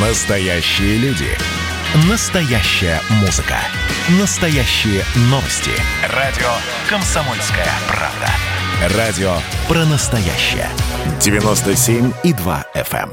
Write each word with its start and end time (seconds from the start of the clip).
Настоящие 0.00 0.96
люди. 0.98 1.26
Настоящая 2.08 3.00
музыка. 3.20 3.56
Настоящие 4.20 5.02
новости. 5.22 5.72
Радио 6.14 6.46
«Комсомольская 6.88 7.66
правда». 7.88 8.96
Радио 8.96 9.32
про 9.66 9.84
настоящее. 9.86 10.68
97,2 11.18 12.64
FM. 12.76 13.10
эм. 13.10 13.12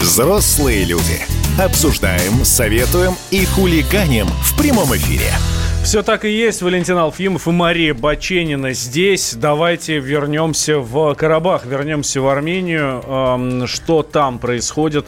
Взрослые 0.00 0.82
люди. 0.82 1.20
Обсуждаем, 1.60 2.44
советуем 2.44 3.14
и 3.30 3.44
хулиганим 3.44 4.26
в 4.26 4.58
прямом 4.58 4.92
эфире. 4.96 5.30
Все 5.84 6.02
так 6.02 6.24
и 6.24 6.30
есть. 6.30 6.62
Валентин 6.62 6.96
Алфимов 6.96 7.46
и 7.46 7.52
Мария 7.52 7.94
Баченина 7.94 8.72
здесь. 8.72 9.34
Давайте 9.34 10.00
вернемся 10.00 10.78
в 10.78 11.14
Карабах, 11.14 11.66
вернемся 11.66 12.20
в 12.20 12.26
Армению. 12.26 13.66
Что 13.68 14.02
там 14.02 14.40
происходит? 14.40 15.06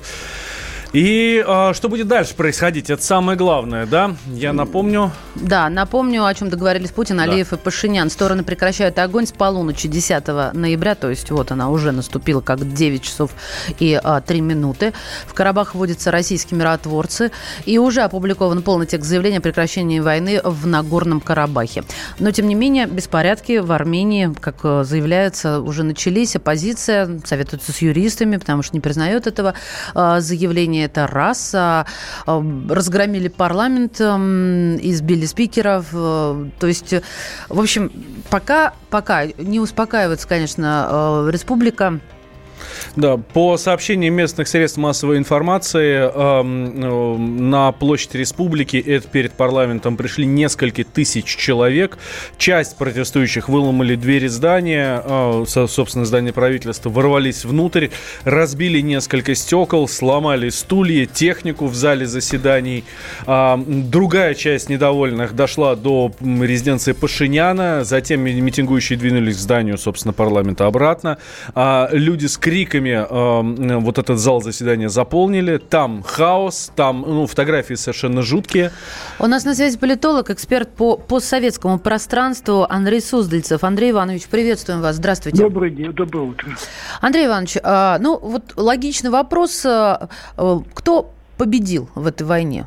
И 0.94 1.44
э, 1.44 1.72
что 1.74 1.88
будет 1.88 2.06
дальше 2.06 2.36
происходить? 2.36 2.88
Это 2.88 3.02
самое 3.02 3.36
главное, 3.36 3.84
да? 3.84 4.14
Я 4.28 4.52
напомню. 4.52 5.10
Да, 5.34 5.68
напомню, 5.68 6.24
о 6.24 6.32
чем 6.32 6.50
договорились 6.50 6.92
Путин, 6.92 7.18
Алиев 7.18 7.52
и 7.52 7.56
Пашинян. 7.56 8.10
Стороны 8.10 8.44
прекращают 8.44 8.96
огонь 9.00 9.26
с 9.26 9.32
полуночи 9.32 9.88
10 9.88 10.54
ноября, 10.54 10.94
то 10.94 11.10
есть 11.10 11.32
вот 11.32 11.50
она 11.50 11.70
уже 11.70 11.90
наступила 11.90 12.40
как 12.40 12.72
9 12.72 13.02
часов 13.02 13.32
и 13.80 14.00
а, 14.00 14.20
3 14.20 14.40
минуты. 14.40 14.92
В 15.26 15.34
Карабах 15.34 15.74
вводятся 15.74 16.12
российские 16.12 16.60
миротворцы, 16.60 17.32
и 17.64 17.76
уже 17.78 18.02
опубликован 18.02 18.62
полный 18.62 18.86
текст 18.86 19.08
заявления 19.08 19.38
о 19.38 19.40
прекращении 19.40 19.98
войны 19.98 20.40
в 20.44 20.64
Нагорном 20.64 21.20
Карабахе. 21.20 21.82
Но, 22.20 22.30
тем 22.30 22.46
не 22.46 22.54
менее, 22.54 22.86
беспорядки 22.86 23.58
в 23.58 23.72
Армении, 23.72 24.32
как 24.40 24.58
э, 24.62 24.84
заявляется, 24.84 25.60
уже 25.60 25.82
начались. 25.82 26.36
Оппозиция 26.36 27.20
советуется 27.24 27.72
с 27.72 27.78
юристами, 27.78 28.36
потому 28.36 28.62
что 28.62 28.76
не 28.76 28.80
признает 28.80 29.26
этого 29.26 29.54
э, 29.96 30.20
заявления. 30.20 30.83
Это 30.84 31.06
раз. 31.06 31.52
А, 31.54 31.86
э, 32.26 32.42
Разгромили 32.68 33.28
парламент, 33.28 34.00
м, 34.00 34.76
избили 34.76 35.26
спикеров. 35.26 35.86
э, 35.92 36.46
То 36.58 36.66
есть, 36.66 36.92
э, 36.92 37.02
в 37.48 37.60
общем, 37.60 37.90
пока, 38.30 38.74
пока 38.90 39.26
не 39.26 39.60
успокаивается, 39.60 40.28
конечно, 40.28 41.24
э, 41.26 41.30
республика. 41.30 42.00
Да, 42.96 43.16
по 43.16 43.56
сообщениям 43.56 44.14
местных 44.14 44.48
средств 44.48 44.78
массовой 44.78 45.18
информации, 45.18 46.10
эм, 46.12 46.72
э, 46.82 47.18
на 47.18 47.72
площадь 47.72 48.14
республики, 48.14 48.76
это 48.76 49.08
перед 49.08 49.32
парламентом, 49.32 49.96
пришли 49.96 50.26
несколько 50.26 50.84
тысяч 50.84 51.24
человек. 51.24 51.98
Часть 52.38 52.76
протестующих 52.76 53.48
выломали 53.48 53.94
двери 53.96 54.28
здания, 54.28 55.02
э, 55.04 55.44
со- 55.46 55.66
собственно, 55.66 56.04
здание 56.04 56.32
правительства, 56.32 56.90
ворвались 56.90 57.44
внутрь, 57.44 57.88
разбили 58.24 58.80
несколько 58.80 59.34
стекол, 59.34 59.88
сломали 59.88 60.48
стулья, 60.50 61.06
технику 61.06 61.66
в 61.66 61.74
зале 61.74 62.06
заседаний. 62.06 62.84
М, 63.26 63.90
другая 63.90 64.34
часть 64.34 64.68
недовольных 64.68 65.34
дошла 65.34 65.74
до 65.76 66.12
резиденции 66.20 66.92
Пашиняна, 66.92 67.84
затем 67.84 68.20
ми- 68.20 68.40
митингующие 68.40 68.98
двинулись 68.98 69.36
к 69.36 69.40
зданию, 69.40 69.78
собственно, 69.78 70.12
парламента 70.12 70.66
обратно. 70.66 71.18
А, 71.54 71.88
люди 71.92 72.26
с 72.26 72.36
криками 72.54 72.90
э, 72.90 73.78
вот 73.78 73.98
этот 73.98 74.20
зал 74.20 74.40
заседания 74.40 74.88
заполнили. 74.88 75.56
Там 75.58 76.04
хаос, 76.04 76.70
там 76.76 77.04
ну, 77.04 77.26
фотографии 77.26 77.74
совершенно 77.74 78.22
жуткие. 78.22 78.70
У 79.18 79.26
нас 79.26 79.44
на 79.44 79.56
связи 79.56 79.76
политолог, 79.76 80.30
эксперт 80.30 80.68
по 80.68 80.96
постсоветскому 80.96 81.80
пространству 81.80 82.64
Андрей 82.68 83.00
Суздальцев. 83.00 83.64
Андрей 83.64 83.90
Иванович, 83.90 84.28
приветствуем 84.28 84.82
вас. 84.82 84.96
Здравствуйте. 84.96 85.42
Добрый 85.42 85.72
день, 85.72 85.92
доброе 85.92 86.28
утро. 86.28 86.48
Андрей 87.00 87.26
Иванович, 87.26 87.56
а, 87.64 87.98
ну 87.98 88.20
вот 88.20 88.52
логичный 88.54 89.10
вопрос. 89.10 89.66
а, 89.66 90.08
а, 90.36 90.62
Кто 90.74 91.10
победил 91.36 91.88
в 91.96 92.06
этой 92.06 92.22
войне? 92.22 92.66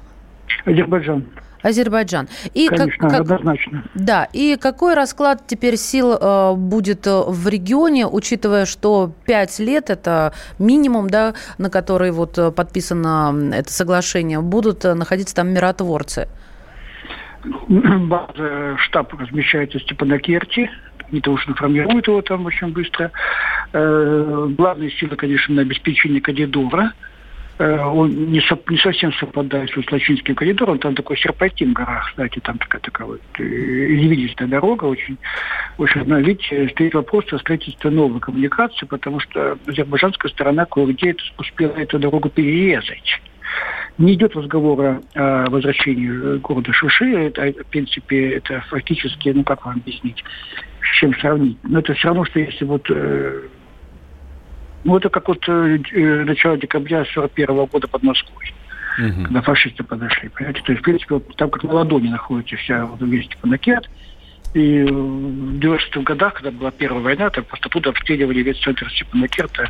Азербайджан, 0.66 1.24
Азербайджан. 1.68 2.28
И 2.54 2.68
конечно, 2.68 3.10
как- 3.10 3.22
однозначно. 3.22 3.84
да, 3.94 4.28
и 4.34 4.58
какой 4.60 4.94
расклад 4.94 5.44
теперь 5.48 5.78
сил 5.78 6.14
э, 6.14 6.54
будет 6.56 7.06
э, 7.08 7.24
в 7.28 7.48
регионе, 7.48 8.08
учитывая, 8.08 8.66
что 8.66 9.12
пять 9.26 9.60
лет 9.60 9.90
это 9.90 10.34
минимум, 10.60 11.10
да, 11.10 11.34
на 11.58 11.70
который 11.70 12.12
вот 12.12 12.38
э, 12.38 12.52
подписано 12.52 13.52
это 13.54 13.72
соглашение, 13.72 14.42
будут 14.42 14.86
э, 14.86 14.94
находиться 14.94 15.36
там 15.36 15.50
миротворцы. 15.50 16.28
База, 17.68 18.78
штаб 18.78 19.14
размещается 19.14 19.80
в 19.80 19.84
Степанакерте. 19.84 20.70
Не 21.12 21.22
то 21.22 21.32
уж 21.32 21.48
информируют 21.48 22.08
его 22.08 22.22
там 22.22 22.46
очень 22.46 22.74
быстро. 22.74 23.12
Э, 23.72 24.48
главные 24.58 24.92
силы, 24.92 25.16
конечно, 25.16 25.56
на 25.56 25.62
обеспечение 25.62 26.22
коридора. 26.22 26.92
Э, 27.60 27.80
он 27.80 28.32
не, 28.32 28.40
со- 28.42 28.60
не 28.70 28.78
совсем 28.78 29.12
совпадает 29.14 29.70
с 29.72 29.78
Услачинским 29.78 30.36
коридором. 30.36 30.78
Там 30.80 30.96
такой 30.96 31.18
серпантин 31.18 31.72
в 31.72 31.74
горах, 31.74 32.08
кстати, 32.10 32.40
там 32.40 32.58
такая, 32.58 32.82
такая 32.82 33.08
вот 33.08 33.22
э, 33.40 33.44
извилистая 33.44 34.48
дорога. 34.48 34.86
Очень, 34.86 35.18
очень, 35.78 36.04
ну, 36.06 36.20
видите, 36.20 36.70
стоит 36.70 36.94
вопрос 36.94 37.26
о 37.34 37.40
строительстве 37.40 37.90
новой 37.90 38.20
коммуникации, 38.20 38.86
потому 38.86 39.20
что 39.20 39.58
азербайджанская 39.66 40.32
сторона 40.32 40.66
кое-где 40.66 41.16
успела 41.38 41.72
эту 41.74 41.98
дорогу 41.98 42.30
перерезать. 42.30 43.22
Не 43.98 44.14
идет 44.14 44.36
разговора 44.36 45.02
о 45.16 45.50
возвращении 45.50 46.36
э, 46.36 46.38
города 46.38 46.72
Шуши. 46.74 47.12
Это, 47.12 47.54
в 47.64 47.68
принципе, 47.68 48.34
это 48.34 48.64
фактически, 48.70 49.30
ну 49.30 49.44
как 49.44 49.66
вам 49.66 49.78
объяснить, 49.78 50.24
с 50.82 51.00
чем 51.00 51.16
сравнить. 51.16 51.58
Но 51.64 51.80
это 51.80 51.96
все 51.96 52.10
равно, 52.10 52.24
что 52.26 52.40
если 52.40 52.66
вот... 52.66 52.86
э, 52.92 53.42
ну, 54.84 54.98
это 54.98 55.10
как 55.10 55.28
вот 55.28 55.44
э, 55.48 55.80
э, 55.92 56.24
начало 56.24 56.58
декабря 56.58 57.06
41 57.14 57.66
года 57.66 57.88
под 57.88 58.04
Москвой, 58.04 58.54
когда 59.24 59.42
фашисты 59.42 59.84
подошли, 59.84 60.30
понимаете? 60.30 60.62
То 60.62 60.72
есть, 60.72 60.82
в 60.82 60.86
принципе, 60.86 61.16
вот 61.16 61.36
там 61.36 61.50
как 61.50 61.64
на 61.64 61.74
ладони 61.74 62.10
находится 62.10 62.56
вся 62.58 62.86
вот 62.86 63.02
весь 63.02 63.26
Степанакерт. 63.26 63.88
И 64.54 64.80
э, 64.80 64.86
в 64.86 65.60
90-х 65.60 66.02
годах, 66.02 66.36
когда 66.36 66.52
была 66.52 66.72
первая 66.72 67.04
война, 67.04 67.30
так 67.30 67.46
просто 67.46 67.70
туда 67.70 67.90
обстреливали 67.90 68.42
весь 68.42 68.60
центр 68.60 68.90
Степанакерта 68.92 69.70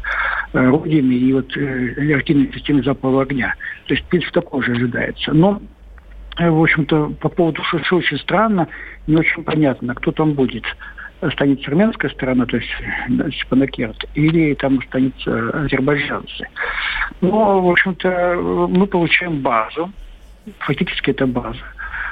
э, 0.53 0.59
орудиями 0.59 1.15
и 1.15 1.33
вот 1.33 1.55
э, 1.57 1.93
реактивной 1.97 2.51
системой 2.53 2.83
западного 2.83 3.23
огня. 3.23 3.55
То 3.87 3.95
есть, 3.95 4.05
в 4.05 4.09
принципе, 4.09 4.33
такое 4.33 4.61
же 4.63 4.73
ожидается. 4.73 5.33
Но, 5.33 5.61
э, 6.37 6.49
в 6.49 6.61
общем-то, 6.61 7.15
по 7.19 7.29
поводу 7.29 7.63
Шуши 7.63 7.95
очень 7.95 8.17
странно, 8.19 8.67
не 9.07 9.15
очень 9.17 9.43
понятно, 9.43 9.95
кто 9.95 10.11
там 10.11 10.33
будет. 10.33 10.63
Останется 11.21 11.69
армянская 11.69 12.11
сторона, 12.11 12.45
то 12.45 12.57
есть 12.57 12.69
э, 13.09 13.31
Степанакерт, 13.31 14.05
или 14.13 14.53
там 14.53 14.79
останется 14.79 15.49
азербайджанцы. 15.63 16.47
Но, 17.21 17.61
в 17.61 17.71
общем-то, 17.71 18.35
мы 18.69 18.85
получаем 18.87 19.41
базу, 19.41 19.91
фактически 20.59 21.11
это 21.11 21.25
база. 21.25 21.59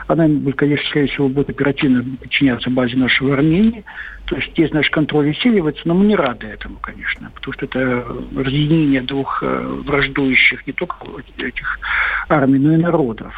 Она, 0.07 0.27
конечно, 0.55 0.87
скорее 0.89 1.07
всего, 1.07 1.29
будет 1.29 1.49
оперативно 1.49 2.05
подчиняться 2.21 2.69
базе 2.69 2.95
нашего 2.95 3.33
Армении. 3.33 3.83
То 4.25 4.35
есть 4.35 4.51
здесь 4.51 4.71
наш 4.71 4.89
контроль 4.89 5.31
усиливается, 5.31 5.81
но 5.85 5.95
мы 5.95 6.05
не 6.05 6.15
рады 6.15 6.47
этому, 6.47 6.77
конечно, 6.79 7.31
потому 7.33 7.53
что 7.53 7.65
это 7.65 8.05
разъединение 8.35 9.01
двух 9.01 9.41
э, 9.41 9.61
враждующих 9.85 10.65
не 10.67 10.73
только 10.73 10.95
этих 11.37 11.79
армий, 12.29 12.59
но 12.59 12.73
и 12.73 12.77
народов. 12.77 13.33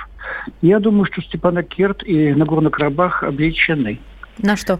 Я 0.61 0.79
думаю, 0.79 1.05
что 1.05 1.22
Степанакерт 1.22 2.03
и 2.03 2.34
Нагорный 2.34 2.72
Карабах 2.72 3.23
обречены 3.23 3.99
На 4.40 4.56
что? 4.56 4.80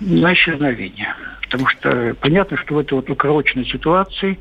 на 0.00 0.32
исчезновение. 0.34 1.14
Потому 1.42 1.68
что 1.68 2.16
понятно, 2.20 2.56
что 2.56 2.74
в 2.74 2.78
этой 2.78 2.94
вот 2.94 3.08
укороченной 3.08 3.66
ситуации 3.66 4.38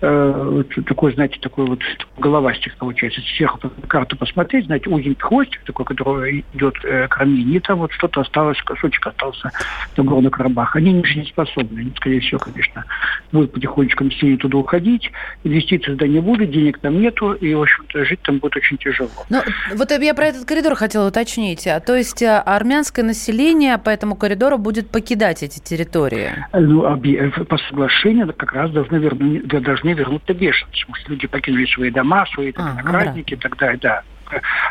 э, 0.00 0.62
такой, 0.86 1.14
знаете, 1.14 1.38
такой 1.40 1.66
вот 1.66 1.80
головастик 2.18 2.76
получается. 2.76 3.20
Сверху 3.36 3.58
карту 3.88 4.16
посмотреть, 4.16 4.66
знаете, 4.66 4.88
узенький 4.88 5.20
хвостик 5.20 5.62
такой, 5.64 5.84
который 5.84 6.44
идет 6.54 6.74
э, 6.84 7.08
к 7.08 7.16
и 7.26 7.60
там 7.60 7.78
вот 7.80 7.92
что-то 7.92 8.20
осталось, 8.20 8.60
кусочек 8.62 9.06
остался 9.06 9.50
на 9.96 10.04
Горный 10.04 10.30
Карабах. 10.30 10.76
Они 10.76 10.92
не 10.92 11.04
жизнеспособны. 11.04 11.80
Они, 11.80 11.92
скорее 11.96 12.20
всего, 12.20 12.38
конечно, 12.38 12.84
будут 13.32 13.52
потихонечку 13.52 14.04
население 14.04 14.38
туда 14.38 14.58
уходить, 14.58 15.10
инвестиций 15.44 15.94
туда 15.94 16.06
не 16.06 16.20
будет, 16.20 16.50
денег 16.50 16.78
там 16.78 17.00
нету, 17.00 17.32
и, 17.32 17.54
в 17.54 17.62
общем-то, 17.62 18.04
жить 18.04 18.20
там 18.22 18.38
будет 18.38 18.56
очень 18.56 18.76
тяжело. 18.78 19.10
Ну, 19.30 19.40
вот 19.76 19.90
я 19.90 20.14
про 20.14 20.26
этот 20.26 20.44
коридор 20.44 20.74
хотела 20.74 21.08
уточнить. 21.08 21.66
А, 21.66 21.80
То 21.80 21.96
есть 21.96 22.22
а, 22.22 22.40
армянское 22.42 23.04
население 23.04 23.78
по 23.78 23.90
этому 23.90 24.14
коридору 24.14 24.58
будет 24.58 24.90
покидать 24.90 25.42
эти 25.42 25.58
территории? 25.60 26.30
Ну, 26.52 26.84
э, 26.84 27.30
по 27.30 27.58
соглашению 27.58 28.32
как 28.34 28.52
раз 28.52 28.70
должны 28.70 28.96
вернуть, 28.96 29.46
должны 29.46 29.90
вернуться 29.96 30.34
беженцы. 30.34 30.80
Потому 30.80 30.96
что 30.96 31.10
люди 31.12 31.26
покинули 31.26 31.66
свои 31.66 31.90
дома, 31.90 32.26
свои 32.26 32.52
там, 32.52 32.66
А, 32.66 32.70
ну 32.70 32.78
виноградники 32.78 33.34
и 33.34 33.36
так 33.36 33.56
далее, 33.56 33.78
да. 33.80 34.02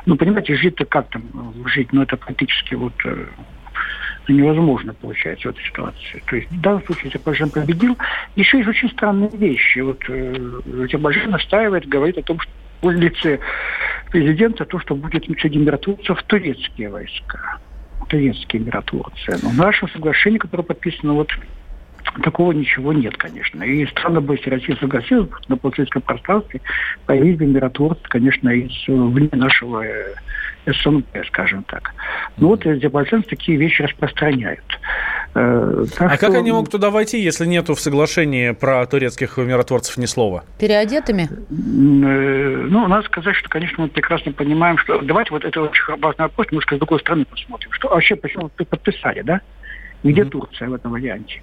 Ну, 0.06 0.16
понимаете, 0.16 0.56
жить-то 0.56 0.86
как 0.86 1.10
там 1.10 1.24
жить? 1.68 1.94
Ну, 1.94 2.02
это 2.02 2.18
практически 2.18 2.76
вот 2.76 2.94
э, 3.06 3.26
ну, 4.28 4.36
невозможно 4.36 4.94
получается 4.94 5.48
в 5.48 5.52
этой 5.52 5.64
ситуации. 5.64 6.24
То 6.26 6.36
есть 6.36 6.52
в 6.52 6.62
данном 6.62 6.84
случае 6.86 7.10
Азербайджан 7.10 7.50
победил. 7.50 7.98
Еще 8.36 8.58
есть 8.58 8.70
очень 8.70 8.90
странные 8.90 9.30
вещи. 9.30 9.80
Вот 9.80 10.04
э, 10.10 10.84
Азербайджан 10.84 11.32
настаивает, 11.32 11.88
говорит 11.88 12.18
о 12.18 12.24
том, 12.24 12.40
что 12.40 12.52
в 12.82 12.92
лице 12.92 13.40
президента 14.12 14.66
то, 14.66 14.80
что 14.80 14.96
будет 14.96 15.26
среди 15.40 15.58
миротворцев 15.58 16.22
турецкие 16.24 16.90
войска 16.90 17.60
турецкие 18.08 18.62
миротворцы. 18.62 19.38
Но 19.42 19.50
в 19.50 19.58
нашем 19.58 19.90
соглашении, 19.90 20.38
которое 20.38 20.64
подписано 20.64 21.14
вот 21.14 21.32
такого 22.24 22.52
ничего 22.52 22.94
нет, 22.94 23.18
конечно. 23.18 23.64
И 23.64 23.86
странно 23.88 24.22
бы, 24.22 24.36
если 24.36 24.50
Россия 24.50 24.76
согласилась 24.78 25.30
на 25.48 25.58
постсоветском 25.58 26.02
пространстве 26.02 26.62
появились 27.06 27.38
бы 27.38 27.46
миротворцы, 27.46 28.04
конечно, 28.04 28.50
из 28.50 28.72
вне 28.88 29.30
нашего 29.32 29.86
э, 29.86 30.16
СНГ, 30.66 31.06
скажем 31.28 31.64
так. 31.64 31.94
Ну 32.38 32.50
вот 32.50 32.66
азербайджанцы 32.66 33.30
такие 33.30 33.58
вещи 33.58 33.82
распространяют. 33.82 34.64
Э, 35.36 35.86
так 35.98 36.12
а 36.12 36.16
что... 36.16 36.28
как 36.28 36.36
они 36.36 36.52
могут 36.52 36.72
туда 36.72 36.90
войти, 36.90 37.20
если 37.20 37.46
нету 37.46 37.76
в 37.76 37.80
соглашении 37.80 38.52
про 38.52 38.86
турецких 38.86 39.38
миротворцев 39.38 39.98
ни 39.98 40.06
слова? 40.06 40.44
Переодетыми? 40.60 41.24
Э, 41.24 42.68
ну, 42.70 42.88
надо 42.88 43.06
сказать, 43.06 43.36
что, 43.36 43.50
конечно, 43.50 43.84
мы 43.84 43.90
прекрасно 43.90 44.32
понимаем, 44.32 44.78
что... 44.78 45.00
Давайте 45.02 45.32
вот 45.32 45.44
это 45.44 45.62
очень 45.62 46.00
важный 46.00 46.24
вопрос, 46.24 46.48
немножко 46.52 46.76
с 46.76 46.80
другой 46.80 47.00
стороны 47.00 47.26
посмотрим. 47.26 47.72
Что 47.72 47.90
вообще, 47.90 48.16
почему 48.16 48.50
подписали, 48.50 49.22
да? 49.22 49.42
Где 50.06 50.22
mm-hmm. 50.22 50.30
Турция 50.30 50.70
в 50.70 50.74
этом 50.76 50.92
варианте? 50.92 51.42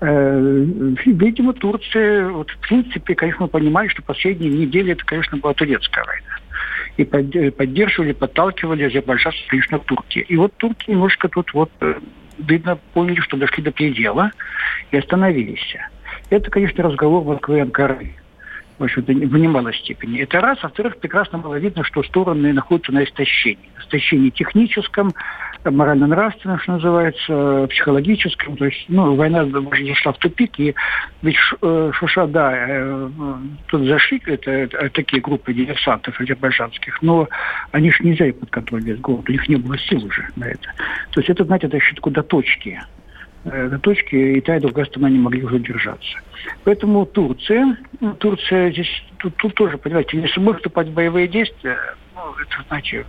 Э, 0.00 0.64
видимо, 1.04 1.52
Турция, 1.52 2.30
вот, 2.30 2.50
в 2.50 2.58
принципе, 2.60 3.14
конечно, 3.14 3.42
мы 3.42 3.48
понимали, 3.48 3.88
что 3.88 4.02
последние 4.02 4.50
недели 4.50 4.92
это, 4.92 5.04
конечно, 5.04 5.36
была 5.36 5.52
турецкая 5.52 6.06
война. 6.06 6.38
И 6.96 7.04
поддерживали, 7.50 8.12
подталкивали 8.12 8.84
Азербайджан, 8.84 9.32
конечно, 9.48 9.78
Турки. 9.78 10.20
И 10.20 10.36
вот 10.36 10.54
турки 10.56 10.90
немножко 10.90 11.28
тут 11.28 11.52
вот, 11.52 11.70
э, 11.80 11.96
видно, 12.38 12.78
поняли, 12.94 13.20
что 13.20 13.36
дошли 13.36 13.62
до 13.62 13.72
предела 13.72 14.30
и 14.90 14.96
остановились. 14.96 15.76
Это, 16.30 16.50
конечно, 16.50 16.82
разговор 16.82 17.24
Москвы 17.24 17.58
и 17.58 17.60
Анкары 17.60 18.14
в 18.78 18.84
общем-то, 18.84 19.12
в 19.12 19.36
немалой 19.36 19.74
степени. 19.74 20.20
Это 20.20 20.40
раз. 20.40 20.58
А 20.62 20.68
во-вторых, 20.68 20.98
прекрасно 20.98 21.38
было 21.38 21.56
видно, 21.56 21.82
что 21.84 22.02
стороны 22.02 22.52
находятся 22.52 22.92
на 22.92 23.04
истощении. 23.04 23.70
Истощении 23.80 24.30
техническом, 24.30 25.12
морально-нравственном, 25.64 26.58
что 26.60 26.72
называется, 26.72 27.66
психологическом. 27.70 28.56
То 28.56 28.66
есть, 28.66 28.84
ну, 28.88 29.14
война 29.14 29.44
зашла 29.44 30.12
в 30.12 30.18
тупик, 30.18 30.58
и 30.58 30.74
ведь 31.22 31.36
э, 31.62 31.90
Шуша, 31.94 32.26
да, 32.26 32.52
э, 32.54 33.08
тут 33.66 33.86
зашли 33.86 34.22
это, 34.26 34.90
такие 34.90 35.20
группы 35.20 35.52
диверсантов 35.52 36.20
азербайджанских, 36.20 37.02
но 37.02 37.28
они 37.72 37.90
же 37.90 38.04
нельзя 38.04 38.32
под 38.32 38.50
контроль 38.50 38.82
весь 38.82 38.98
город, 39.00 39.28
у 39.28 39.32
них 39.32 39.48
не 39.48 39.56
было 39.56 39.78
сил 39.78 40.04
уже 40.04 40.28
на 40.36 40.44
это. 40.44 40.72
То 41.10 41.20
есть 41.20 41.30
это, 41.30 41.44
знаете, 41.44 41.66
это 41.66 41.76
еще 41.76 41.94
до 41.94 42.22
точки 42.22 42.80
э, 43.44 43.68
до 43.68 43.78
точки 43.78 44.14
и 44.14 44.40
та, 44.40 44.56
и 44.56 44.60
другая 44.60 44.86
страна 44.86 45.10
не 45.10 45.18
могли 45.18 45.42
уже 45.42 45.58
держаться. 45.58 46.18
Поэтому 46.64 47.04
Турция, 47.06 47.76
ну, 48.00 48.14
Турция 48.14 48.70
здесь, 48.72 49.04
тут, 49.18 49.36
тут 49.36 49.54
тоже, 49.54 49.78
понимаете, 49.78 50.20
если 50.20 50.40
мы 50.40 50.54
вступать 50.54 50.88
в 50.88 50.94
боевые 50.94 51.28
действия, 51.28 51.78
ну, 52.14 52.32
это, 52.40 52.64
Э, 53.00 53.04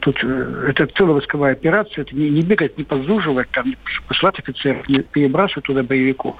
тут 0.00 0.18
э, 0.22 0.66
это 0.68 0.86
целая 0.86 1.14
войсковая 1.14 1.52
операция, 1.52 2.02
это 2.02 2.14
не, 2.14 2.30
не 2.30 2.42
бегать, 2.42 2.76
не 2.78 2.84
подзуживать, 2.84 3.50
там, 3.50 3.66
не 3.66 3.76
посылать 4.06 4.38
офицеров, 4.38 4.88
не 4.88 5.00
перебрасывать 5.00 5.64
туда 5.64 5.82
боевиков. 5.82 6.36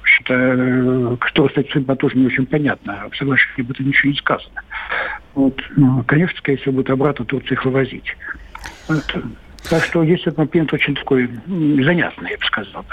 Общем-то, 0.00 0.34
э, 0.34 1.16
кто, 1.20 1.48
кстати, 1.48 1.70
судьба 1.72 1.96
тоже 1.96 2.16
не 2.16 2.26
очень 2.26 2.46
понятна. 2.46 3.08
В 3.10 3.16
соглашении 3.16 3.62
об 3.62 3.70
этом 3.70 3.86
ничего 3.86 4.12
не 4.12 4.18
сказано. 4.18 4.62
Вот. 5.34 5.60
Ну, 5.76 6.04
конечно, 6.06 6.36
скорее 6.38 6.58
всего, 6.58 6.72
будет 6.74 6.90
обратно 6.90 7.24
Турцию 7.24 7.52
их 7.52 7.64
вывозить. 7.64 8.16
Вот. 8.88 9.16
Так 9.68 9.82
что 9.84 10.04
здесь 10.04 10.24
момент 10.36 10.72
очень 10.72 10.94
такой 10.94 11.28
занятный, 11.46 12.30
я 12.30 12.38
бы 12.38 12.44
сказал. 12.44 12.84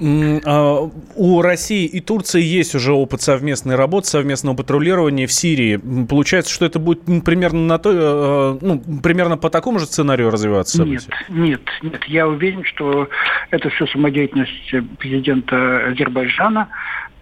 А, 0.00 0.90
у 1.16 1.42
России 1.42 1.86
и 1.86 2.00
Турции 2.00 2.42
есть 2.42 2.74
уже 2.74 2.92
опыт 2.92 3.20
совместной 3.20 3.74
работы, 3.74 4.06
совместного 4.06 4.56
патрулирования 4.56 5.26
в 5.26 5.32
Сирии. 5.32 5.76
Получается, 6.06 6.52
что 6.52 6.64
это 6.64 6.78
будет 6.78 7.02
примерно 7.24 7.66
на 7.66 7.78
то, 7.78 7.90
э, 7.90 8.64
ну, 8.64 8.82
примерно 9.02 9.36
по 9.36 9.50
такому 9.50 9.78
же 9.78 9.86
сценарию 9.86 10.30
развиваться? 10.30 10.84
Нет, 10.84 11.06
нет, 11.28 11.62
нет. 11.82 12.04
Я 12.04 12.28
уверен, 12.28 12.64
что 12.64 13.08
это 13.50 13.70
все 13.70 13.86
самодеятельность 13.86 14.98
президента 14.98 15.88
Азербайджана 15.88 16.68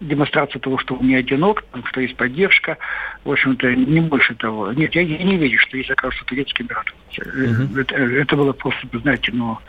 демонстрация 0.01 0.61
того, 0.61 0.79
что 0.79 0.95
он 0.95 1.07
не 1.07 1.15
одинок, 1.15 1.65
что 1.85 2.01
есть 2.01 2.17
поддержка. 2.17 2.79
В 3.25 3.33
общем-то, 3.33 3.75
не 3.75 4.01
больше 4.01 4.35
того. 4.35 4.73
Нет, 4.73 4.95
я, 4.95 5.03
я 5.03 5.23
не 5.23 5.37
верю, 5.37 5.59
что 5.59 5.77
есть 5.77 5.91
окажутся 5.91 6.25
турецкие 6.27 6.67
миротворцы. 6.69 6.97
Угу. 7.19 7.81
Это, 7.81 7.95
это 7.95 8.37
было 8.37 8.53
просто, 8.53 8.87
знаете, 9.01 9.33
но 9.33 9.61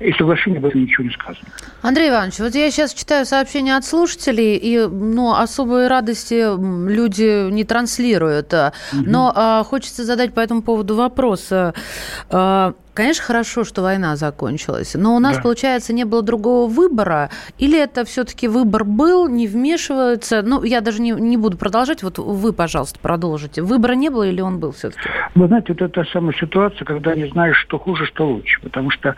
и 0.00 0.12
соглашение 0.12 0.58
об 0.58 0.66
этом 0.66 0.82
ничего 0.82 1.04
не 1.04 1.10
сказано. 1.10 1.46
Андрей 1.82 2.10
Иванович, 2.10 2.38
вот 2.40 2.54
я 2.54 2.70
сейчас 2.70 2.94
читаю 2.94 3.24
сообщения 3.26 3.76
от 3.76 3.84
слушателей, 3.84 4.56
и 4.56 4.86
ну, 4.86 5.34
особой 5.34 5.88
радости 5.88 6.44
люди 6.90 7.50
не 7.50 7.64
транслируют. 7.64 8.52
Угу. 8.52 9.04
Но 9.06 9.32
а, 9.34 9.64
хочется 9.64 10.04
задать 10.04 10.34
по 10.34 10.40
этому 10.40 10.62
поводу 10.62 10.96
вопрос. 10.96 11.48
А, 11.50 12.74
Конечно, 12.94 13.24
хорошо, 13.24 13.64
что 13.64 13.82
война 13.82 14.14
закончилась, 14.14 14.94
но 14.94 15.16
у 15.16 15.18
нас, 15.18 15.36
да. 15.36 15.42
получается, 15.42 15.92
не 15.92 16.04
было 16.04 16.22
другого 16.22 16.70
выбора, 16.70 17.28
или 17.58 17.76
это 17.76 18.04
все-таки 18.04 18.46
выбор 18.46 18.84
был, 18.84 19.28
не 19.28 19.48
вмешивается? 19.48 20.42
Ну, 20.42 20.62
я 20.62 20.80
даже 20.80 21.02
не, 21.02 21.10
не 21.10 21.36
буду 21.36 21.56
продолжать, 21.56 22.04
вот 22.04 22.18
вы, 22.18 22.52
пожалуйста, 22.52 23.00
продолжите. 23.00 23.62
Выбора 23.62 23.94
не 23.94 24.10
было 24.10 24.22
или 24.22 24.40
он 24.40 24.60
был 24.60 24.70
все-таки? 24.70 25.08
Вы 25.34 25.48
знаете, 25.48 25.72
вот 25.72 25.82
это 25.82 26.04
та 26.04 26.10
самая 26.12 26.34
ситуация, 26.34 26.63
когда 26.70 27.14
не 27.14 27.26
знаешь, 27.26 27.56
что 27.58 27.78
хуже, 27.78 28.06
что 28.06 28.26
лучше, 28.26 28.60
потому 28.60 28.90
что, 28.90 29.14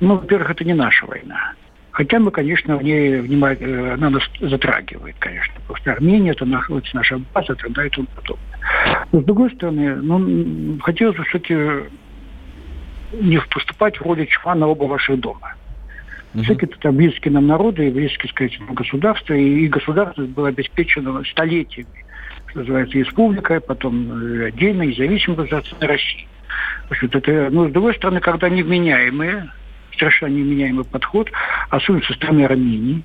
ну, 0.00 0.16
во-первых, 0.16 0.50
это 0.50 0.64
не 0.64 0.74
наша 0.74 1.06
война. 1.06 1.54
Хотя 1.90 2.18
мы, 2.18 2.32
конечно, 2.32 2.76
в 2.76 2.82
ней 2.82 3.20
внимать, 3.20 3.60
э, 3.60 3.92
она 3.92 4.10
нас 4.10 4.22
затрагивает, 4.40 5.14
конечно, 5.20 5.54
потому 5.60 5.76
что 5.76 5.92
Армения, 5.92 6.32
это 6.32 6.44
находится 6.44 6.96
наша 6.96 7.18
база, 7.32 7.52
и 7.52 7.56
так 7.56 7.72
далее 7.72 7.90
и 7.90 7.94
тому 7.94 8.08
подобное. 8.16 8.58
Но, 9.12 9.20
с 9.20 9.24
другой 9.24 9.50
стороны, 9.54 9.94
ну, 9.96 10.78
хотелось 10.80 11.16
бы 11.16 11.24
все-таки 11.24 11.56
не 13.12 13.40
поступать 13.40 14.00
в 14.00 14.02
роли 14.02 14.24
члена 14.24 14.66
оба 14.66 14.84
ваших 14.84 15.20
дома. 15.20 15.54
Угу. 16.34 16.42
Все-таки 16.42 16.66
это 16.66 16.90
близкие 16.90 17.32
нам 17.32 17.46
народы 17.46 17.86
и 17.86 17.92
близкие, 17.92 18.28
сказать, 18.30 18.58
государства, 18.70 19.34
и 19.34 19.68
государство 19.68 20.22
было 20.22 20.48
обеспечено 20.48 21.22
столетиями, 21.24 22.04
называется, 22.54 22.98
республика, 22.98 23.60
потом 23.60 24.10
э, 24.10 24.46
отдельно 24.46 24.82
независимое 24.82 25.38
государство 25.38 25.86
России. 25.86 26.26
В 26.88 26.92
общем, 26.92 27.10
это, 27.12 27.48
ну, 27.50 27.68
с 27.68 27.72
другой 27.72 27.94
стороны, 27.94 28.20
когда 28.20 28.48
невменяемые, 28.48 29.50
совершенно 29.98 30.34
невменяемый 30.34 30.84
подход, 30.84 31.30
особенно 31.70 32.04
со 32.04 32.14
стороны 32.14 32.44
Армении, 32.44 33.02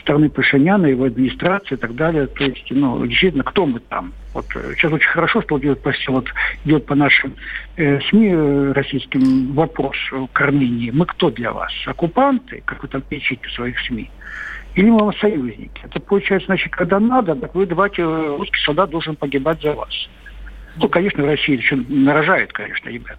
стороны 0.00 0.28
Пашиняна, 0.28 0.86
его 0.86 1.04
администрации 1.04 1.74
и 1.74 1.78
так 1.78 1.94
далее. 1.94 2.26
То 2.26 2.44
есть, 2.44 2.66
ну, 2.70 3.04
действительно, 3.06 3.44
кто 3.44 3.66
мы 3.66 3.80
там? 3.80 4.12
Вот 4.34 4.46
э, 4.54 4.74
сейчас 4.76 4.92
очень 4.92 5.08
хорошо, 5.08 5.42
что 5.42 5.58
идет 5.58 5.82
по, 5.82 5.92
вот, 6.08 6.28
идет 6.64 6.86
по 6.86 6.94
нашим 6.94 7.34
э, 7.76 8.00
СМИ 8.10 8.28
э, 8.32 8.72
российским 8.72 9.52
вопрос 9.52 9.96
к 10.32 10.40
Армении. 10.40 10.90
Мы 10.90 11.06
кто 11.06 11.30
для 11.30 11.52
вас? 11.52 11.72
Оккупанты, 11.86 12.62
как 12.64 12.82
вы 12.82 12.88
там 12.88 13.02
в 13.02 13.52
своих 13.52 13.78
СМИ? 13.80 14.10
Или 14.76 14.90
мы 14.90 15.10
союзники? 15.14 15.80
Это 15.82 15.98
получается, 16.00 16.46
значит, 16.46 16.70
когда 16.72 17.00
надо, 17.00 17.34
так 17.34 17.54
вы 17.54 17.64
давайте, 17.64 18.02
э, 18.02 18.36
русский 18.36 18.60
солдат 18.62 18.90
должен 18.90 19.16
погибать 19.16 19.62
за 19.62 19.72
вас. 19.72 20.08
Ну, 20.76 20.88
конечно, 20.90 21.24
в 21.24 21.26
России 21.26 21.56
еще 21.56 21.76
нарожает, 21.88 22.52
конечно, 22.52 22.90
ребят. 22.90 23.16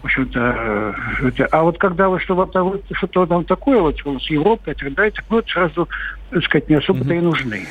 В 0.00 0.04
общем-то, 0.04 0.94
э, 1.20 1.26
это, 1.26 1.46
а 1.46 1.64
вот 1.64 1.78
когда 1.78 2.08
вы 2.08 2.20
что-то 2.20 2.80
что 2.92 3.26
там 3.26 3.44
такое 3.44 3.80
вот 3.80 3.98
с 3.98 4.30
Европой 4.30 4.74
и 4.74 4.76
так 4.76 4.94
далее, 4.94 5.10
так 5.10 5.24
вот 5.28 5.48
сразу, 5.48 5.88
так 6.30 6.44
сказать, 6.44 6.68
не 6.68 6.76
особо-то 6.76 7.12
и 7.12 7.20
нужны. 7.20 7.66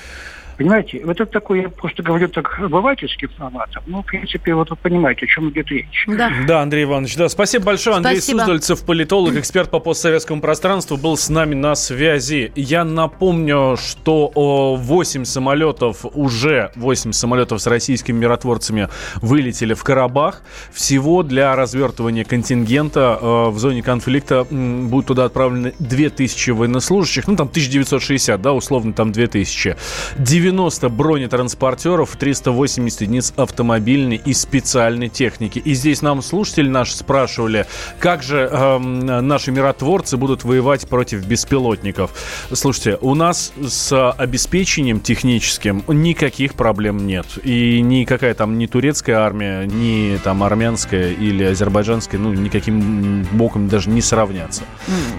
Понимаете, 0.61 1.01
вот 1.03 1.19
это 1.19 1.25
такой, 1.25 1.63
я 1.63 1.69
просто 1.69 2.03
говорю 2.03 2.27
так 2.27 2.59
обывательским 2.59 3.29
форматом. 3.29 3.81
Ну, 3.87 4.03
в 4.03 4.05
принципе, 4.05 4.53
вот 4.53 4.69
вы 4.69 4.75
понимаете, 4.75 5.25
о 5.25 5.27
чем 5.27 5.49
идет 5.49 5.69
речь. 5.69 6.05
Да, 6.07 6.31
да 6.45 6.61
Андрей 6.61 6.83
Иванович, 6.83 7.15
да. 7.15 7.29
Спасибо 7.29 7.65
большое. 7.65 7.95
Спасибо. 7.99 8.41
Андрей 8.41 8.59
Суздальцев, 8.61 8.85
политолог, 8.85 9.35
эксперт 9.37 9.71
по 9.71 9.79
постсоветскому 9.79 10.39
пространству, 10.39 10.97
был 10.97 11.17
с 11.17 11.29
нами 11.29 11.55
на 11.55 11.73
связи. 11.73 12.51
Я 12.55 12.83
напомню, 12.83 13.75
что 13.75 14.75
8 14.77 15.25
самолетов, 15.25 16.05
уже 16.13 16.71
8 16.75 17.11
самолетов 17.11 17.59
с 17.59 17.65
российскими 17.65 18.19
миротворцами 18.19 18.87
вылетели 19.15 19.73
в 19.73 19.83
Карабах. 19.83 20.43
Всего 20.71 21.23
для 21.23 21.55
развертывания 21.55 22.23
контингента 22.23 23.17
э, 23.19 23.49
в 23.49 23.57
зоне 23.57 23.81
конфликта 23.81 24.45
будут 24.51 25.07
туда 25.07 25.25
отправлены 25.25 25.73
2000 25.79 26.51
военнослужащих. 26.51 27.27
Ну, 27.27 27.35
там 27.35 27.47
1960, 27.47 28.39
да, 28.39 28.53
условно, 28.53 28.93
там 28.93 29.11
2000. 29.11 29.75
90 30.19 30.50
90 30.51 30.89
бронетранспортеров, 30.89 32.15
380 32.17 33.01
единиц 33.01 33.33
автомобильной 33.37 34.21
и 34.23 34.33
специальной 34.33 35.07
техники. 35.07 35.59
И 35.59 35.73
здесь 35.73 36.01
нам 36.01 36.21
слушатели 36.21 36.67
наши 36.67 36.93
спрашивали, 36.93 37.65
как 37.99 38.21
же 38.21 38.49
э, 38.51 38.77
наши 38.77 39.51
миротворцы 39.51 40.17
будут 40.17 40.43
воевать 40.43 40.87
против 40.89 41.25
беспилотников. 41.25 42.11
Слушайте, 42.51 42.97
у 43.01 43.15
нас 43.15 43.53
с 43.65 44.11
обеспечением 44.11 44.99
техническим 44.99 45.83
никаких 45.87 46.55
проблем 46.55 47.05
нет. 47.07 47.25
И 47.43 47.79
никакая 47.79 48.33
там 48.33 48.57
ни 48.57 48.65
турецкая 48.65 49.19
армия, 49.19 49.65
ни 49.65 50.17
там 50.17 50.43
армянская 50.43 51.11
или 51.11 51.45
азербайджанская, 51.45 52.19
ну, 52.19 52.33
никаким 52.33 53.23
боком 53.31 53.69
даже 53.69 53.89
не 53.89 54.01
сравнятся. 54.01 54.63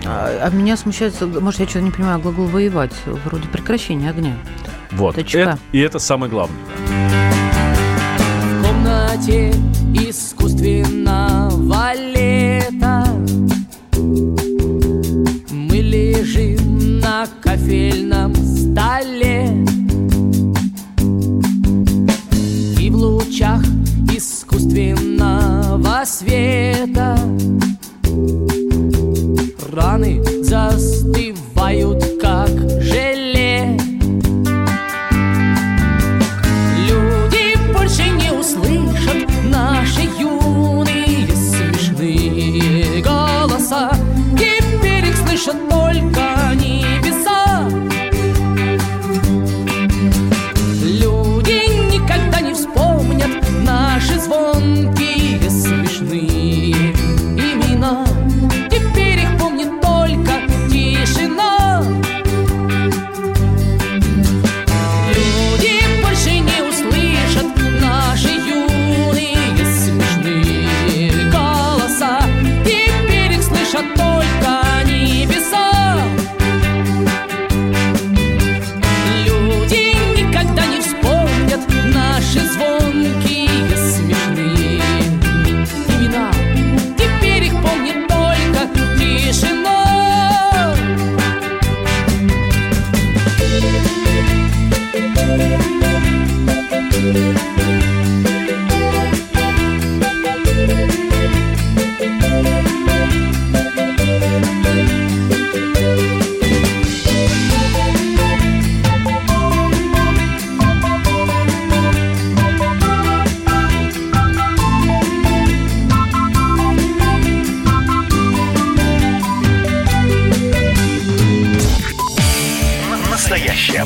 А, 0.05 0.41
а 0.43 0.51
меня 0.51 0.77
смущает, 0.77 1.15
может, 1.21 1.61
я 1.61 1.67
что-то 1.67 1.85
не 1.87 1.91
понимаю, 1.91 2.21
глагол 2.21 2.47
«воевать», 2.47 2.93
вроде 3.25 3.49
прекращения 3.49 4.11
огня. 4.11 4.37
Вот. 4.93 5.19
Это, 5.19 5.59
и 5.73 5.81
это 5.81 5.99
самое 5.99 6.31
главное. 6.31 6.61
В 8.45 8.63
комнате 8.63 9.53
искусственного 9.95 11.95
лета 11.95 13.05
Мы 15.51 15.77
лежим 15.77 17.01
на 17.01 17.13
на 17.23 17.29
кофельном 17.41 18.35
столе 18.35 19.47
И 22.81 22.91
в 22.91 22.97
лучах 22.97 23.63
искусственного 24.13 26.03
света 26.05 27.17
Раны 29.73 30.21
застывают, 30.43 32.05
как 32.21 32.51
желе 32.81 33.79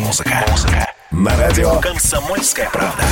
музыка. 0.06 0.44
Музыка. 0.48 0.92
На 1.10 1.36
радио 1.36 1.80
«Комсомольская 1.80 2.70
правда». 2.70 3.02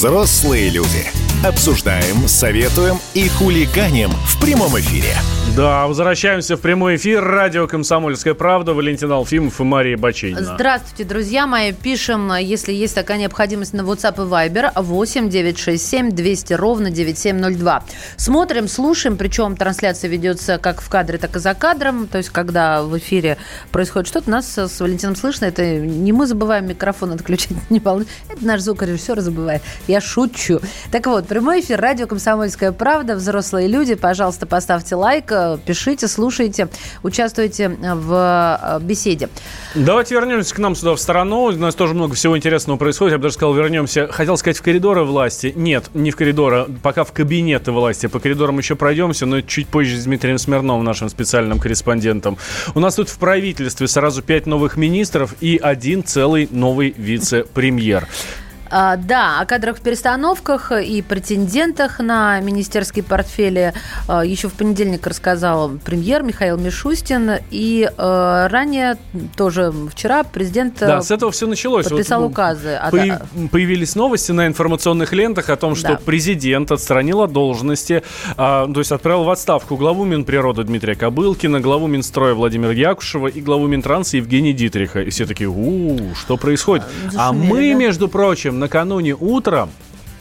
Взрослые 0.00 0.70
люди. 0.70 1.10
Обсуждаем, 1.44 2.26
советуем 2.26 2.98
и 3.12 3.28
хулиганим 3.28 4.10
в 4.10 4.40
прямом 4.40 4.78
эфире. 4.78 5.14
Да, 5.56 5.86
возвращаемся 5.88 6.56
в 6.56 6.60
прямой 6.60 6.96
эфир. 6.96 7.24
Радио 7.24 7.66
«Комсомольская 7.66 8.34
правда». 8.34 8.72
Валентин 8.72 9.10
Алфимов 9.10 9.60
и 9.60 9.64
Мария 9.64 9.96
Бачинина. 9.96 10.54
Здравствуйте, 10.54 11.04
друзья 11.04 11.46
мои. 11.46 11.72
Пишем, 11.72 12.32
если 12.36 12.72
есть 12.72 12.94
такая 12.94 13.18
необходимость 13.18 13.72
на 13.72 13.80
WhatsApp 13.80 14.14
и 14.14 14.30
Viber 14.30 14.70
8 14.80 15.28
967 15.28 16.10
200 16.12 16.52
ровно 16.52 16.90
9702. 16.90 17.84
Смотрим, 18.16 18.68
слушаем, 18.68 19.16
причем 19.16 19.56
трансляция 19.56 20.08
ведется 20.08 20.58
как 20.58 20.80
в 20.80 20.88
кадре, 20.88 21.18
так 21.18 21.34
и 21.34 21.40
за 21.40 21.54
кадром. 21.54 22.06
То 22.06 22.18
есть, 22.18 22.30
когда 22.30 22.82
в 22.82 22.96
эфире 22.98 23.38
происходит 23.72 24.08
что-то, 24.08 24.30
нас 24.30 24.56
с 24.56 24.80
Валентином 24.80 25.16
слышно. 25.16 25.46
Это 25.46 25.80
не 25.80 26.12
мы 26.12 26.26
забываем 26.26 26.68
микрофон 26.68 27.12
отключить, 27.12 27.56
не 27.70 27.80
волнуйтесь. 27.80 28.12
Это 28.28 28.46
наш 28.46 28.60
звукорежиссер 28.60 29.20
забывает. 29.20 29.62
Я 29.90 30.00
шучу. 30.00 30.60
Так 30.92 31.06
вот, 31.06 31.26
прямой 31.26 31.62
эфир, 31.62 31.80
радио 31.80 32.06
«Комсомольская 32.06 32.70
правда», 32.70 33.16
взрослые 33.16 33.66
люди, 33.66 33.96
пожалуйста, 33.96 34.46
поставьте 34.46 34.94
лайк, 34.94 35.32
э, 35.32 35.58
пишите, 35.66 36.06
слушайте, 36.06 36.68
участвуйте 37.02 37.70
в 37.70 38.80
э, 38.80 38.84
беседе. 38.84 39.28
Давайте 39.74 40.14
вернемся 40.14 40.54
к 40.54 40.58
нам 40.58 40.76
сюда 40.76 40.94
в 40.94 41.00
сторону. 41.00 41.42
У 41.46 41.50
нас 41.50 41.74
тоже 41.74 41.94
много 41.94 42.14
всего 42.14 42.38
интересного 42.38 42.76
происходит. 42.76 43.14
Я 43.14 43.18
бы 43.18 43.22
даже 43.22 43.34
сказал, 43.34 43.52
вернемся. 43.52 44.06
Хотел 44.06 44.36
сказать, 44.36 44.58
в 44.58 44.62
коридоры 44.62 45.02
власти. 45.02 45.52
Нет, 45.56 45.90
не 45.92 46.12
в 46.12 46.16
коридоры, 46.16 46.66
пока 46.84 47.02
в 47.02 47.10
кабинеты 47.10 47.72
власти. 47.72 48.06
По 48.06 48.20
коридорам 48.20 48.58
еще 48.58 48.76
пройдемся, 48.76 49.26
но 49.26 49.40
чуть 49.40 49.66
позже 49.66 49.98
с 49.98 50.04
Дмитрием 50.04 50.38
Смирновым, 50.38 50.84
нашим 50.84 51.08
специальным 51.08 51.58
корреспондентом. 51.58 52.38
У 52.76 52.78
нас 52.78 52.94
тут 52.94 53.08
в 53.08 53.18
правительстве 53.18 53.88
сразу 53.88 54.22
пять 54.22 54.46
новых 54.46 54.76
министров 54.76 55.34
и 55.40 55.58
один 55.60 56.04
целый 56.04 56.48
новый 56.52 56.94
вице-премьер. 56.96 58.06
А, 58.70 58.96
да, 58.96 59.40
о 59.40 59.46
кадрах 59.46 59.80
перестановках 59.80 60.70
и 60.72 61.02
претендентах 61.02 61.98
на 61.98 62.38
министерские 62.40 63.02
портфели 63.02 63.74
а, 64.06 64.24
еще 64.24 64.48
в 64.48 64.52
понедельник 64.52 65.06
рассказал 65.06 65.70
премьер 65.84 66.22
Михаил 66.22 66.56
Мишустин. 66.56 67.32
И 67.50 67.90
а, 67.98 68.48
ранее, 68.48 68.96
тоже 69.36 69.72
вчера, 69.90 70.22
президент 70.22 70.78
Да, 70.78 71.02
с 71.02 71.10
этого 71.10 71.32
все 71.32 71.46
началось. 71.48 71.88
подписал 71.88 72.22
Вот, 72.22 72.30
указы. 72.30 72.74
А, 72.80 72.90
Появ- 72.90 73.22
да, 73.34 73.48
Появились 73.50 73.96
новости 73.96 74.30
на 74.30 74.46
информационных 74.46 75.12
лентах 75.12 75.50
о 75.50 75.56
том, 75.56 75.74
что 75.74 75.88
Да. 75.88 76.00
президент 76.04 76.70
отстранил 76.70 77.22
от 77.22 77.32
должности, 77.32 78.02
а, 78.36 78.72
то 78.72 78.78
есть 78.78 78.92
отправил 78.92 79.24
в 79.24 79.30
отставку 79.30 79.76
главу 79.76 80.04
Минприроды 80.04 80.62
Дмитрия 80.62 80.94
Кобылкина, 80.94 81.60
главу 81.60 81.88
Минстроя 81.88 82.34
Владимира 82.34 82.72
Якушева 82.72 83.26
и 83.26 83.40
главу 83.40 83.66
Минтранса 83.66 84.16
Евгения 84.18 84.52
Дитриха. 84.52 85.02
И 85.02 85.10
все 85.10 85.26
такие, 85.26 85.48
у 85.48 86.14
что 86.14 86.36
происходит? 86.36 86.84
А 87.16 87.30
зашумели, 87.32 87.50
мы, 87.50 87.72
да. 87.72 87.78
между 87.78 88.08
прочим, 88.08 88.59
накануне 88.60 89.14
утром 89.14 89.70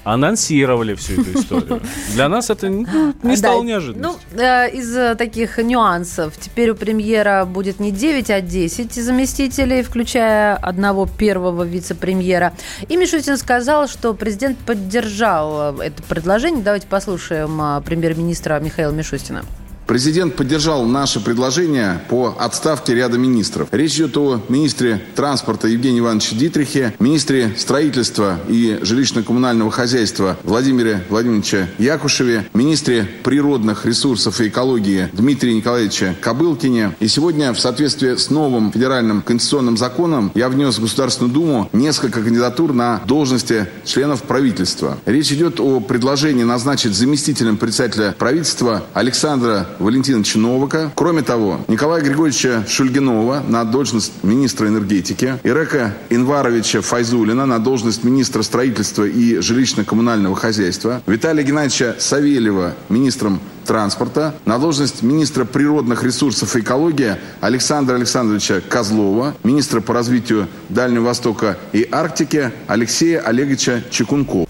анонсировали 0.04 0.96
всю 0.96 1.22
эту 1.22 1.40
историю. 1.40 1.82
Для 2.14 2.30
нас 2.30 2.50
это 2.50 2.70
не 2.70 2.86
Да, 2.86 3.36
стало 3.36 3.64
неожиданностью. 3.64 4.28
Ну, 4.34 4.42
э, 4.42 4.72
из 4.72 4.96
э, 4.96 5.16
таких 5.16 5.58
нюансов. 5.58 6.34
Теперь 6.40 6.72
у 6.72 6.76
премьера 6.76 7.46
будет 7.46 7.80
не 7.80 7.92
9, 7.92 8.32
а 8.32 8.42
10 8.42 8.94
заместителей, 8.94 9.84
включая 9.84 10.56
одного 10.56 11.06
первого 11.06 11.64
вице-премьера. 11.64 12.54
И 12.88 12.98
Мишустин 12.98 13.38
сказал, 13.38 13.88
что 13.88 14.14
президент 14.14 14.58
поддержал 14.58 15.76
э, 15.78 15.84
это 15.88 16.02
предложение. 16.04 16.64
Давайте 16.64 16.88
послушаем 16.88 17.84
премьер-министра 17.84 18.60
Михаила 18.60 18.92
Мишустина. 18.92 19.44
Президент 19.90 20.36
поддержал 20.36 20.86
наше 20.86 21.20
предложение 21.20 22.00
по 22.10 22.36
отставке 22.38 22.94
ряда 22.94 23.18
министров. 23.18 23.70
Речь 23.72 23.96
идет 23.96 24.16
о 24.18 24.40
министре 24.48 25.02
транспорта 25.16 25.68
Евгении 25.68 26.00
Ивановиче 26.00 26.36
Дитрихе, 26.36 26.94
министре 27.00 27.56
строительства 27.58 28.38
и 28.48 28.78
жилищно-коммунального 28.84 29.72
хозяйства 29.72 30.38
Владимире 30.44 31.04
Владимировиче 31.10 31.70
Якушеве, 31.80 32.46
министре 32.54 33.10
природных 33.24 33.88
ресурсов 33.88 34.40
и 34.42 34.50
экологии 34.50 35.10
Дмитрия 35.12 35.56
Николаевича 35.56 36.14
Кобылкине. 36.22 36.96
И 37.00 37.08
сегодня 37.08 37.52
в 37.52 37.60
соответствии 37.60 38.16
с 38.16 38.30
новым 38.30 38.72
федеральным 38.72 39.24
конституционным 39.24 39.76
законом 39.76 40.32
я 40.36 40.50
внес 40.50 40.78
в 40.78 40.82
Государственную 40.82 41.34
Думу 41.34 41.68
несколько 41.74 42.22
кандидатур 42.22 42.74
на 42.74 43.02
должности 43.08 43.66
членов 43.86 44.22
правительства. 44.22 45.00
Речь 45.08 45.32
идет 45.32 45.60
о 45.60 45.80
предложении 45.80 46.44
назначить 46.44 46.94
заместителем 46.94 47.58
председателя 47.58 48.14
правительства 48.20 48.84
Александра 48.94 49.68
Валентиновича 49.80 50.40
Новака. 50.40 50.92
Кроме 50.96 51.22
того, 51.22 51.62
Николая 51.68 52.04
Григорьевича 52.04 52.66
Шульгинова 52.68 53.44
на 53.48 53.64
должность 53.64 54.14
министра 54.24 54.68
энергетики, 54.68 55.36
Ирека 55.44 55.96
Инваровича 56.10 56.82
Файзулина 56.82 57.46
на 57.46 57.60
должность 57.60 58.04
министра 58.04 58.44
строительства 58.44 59.06
и 59.06 59.38
жилищно-коммунального 59.38 60.36
хозяйства, 60.36 61.02
Виталия 61.08 61.44
Геннадьевича 61.44 61.96
Савельева 62.00 62.76
министром 62.90 63.40
транспорта, 63.66 64.34
на 64.46 64.58
должность 64.58 65.04
министра 65.04 65.46
природных 65.46 66.04
ресурсов 66.04 66.56
и 66.56 66.62
экологии 66.62 67.18
Александра 67.40 67.96
Александровича 67.96 68.62
Козлова, 68.68 69.36
министра 69.44 69.80
по 69.80 69.94
развитию 69.94 70.48
Дальнего 70.70 71.06
Востока 71.06 71.58
и 71.72 71.88
Арктики 71.92 72.52
Алексея 72.68 73.22
Олеговича 73.22 73.84
Чекункова. 73.92 74.49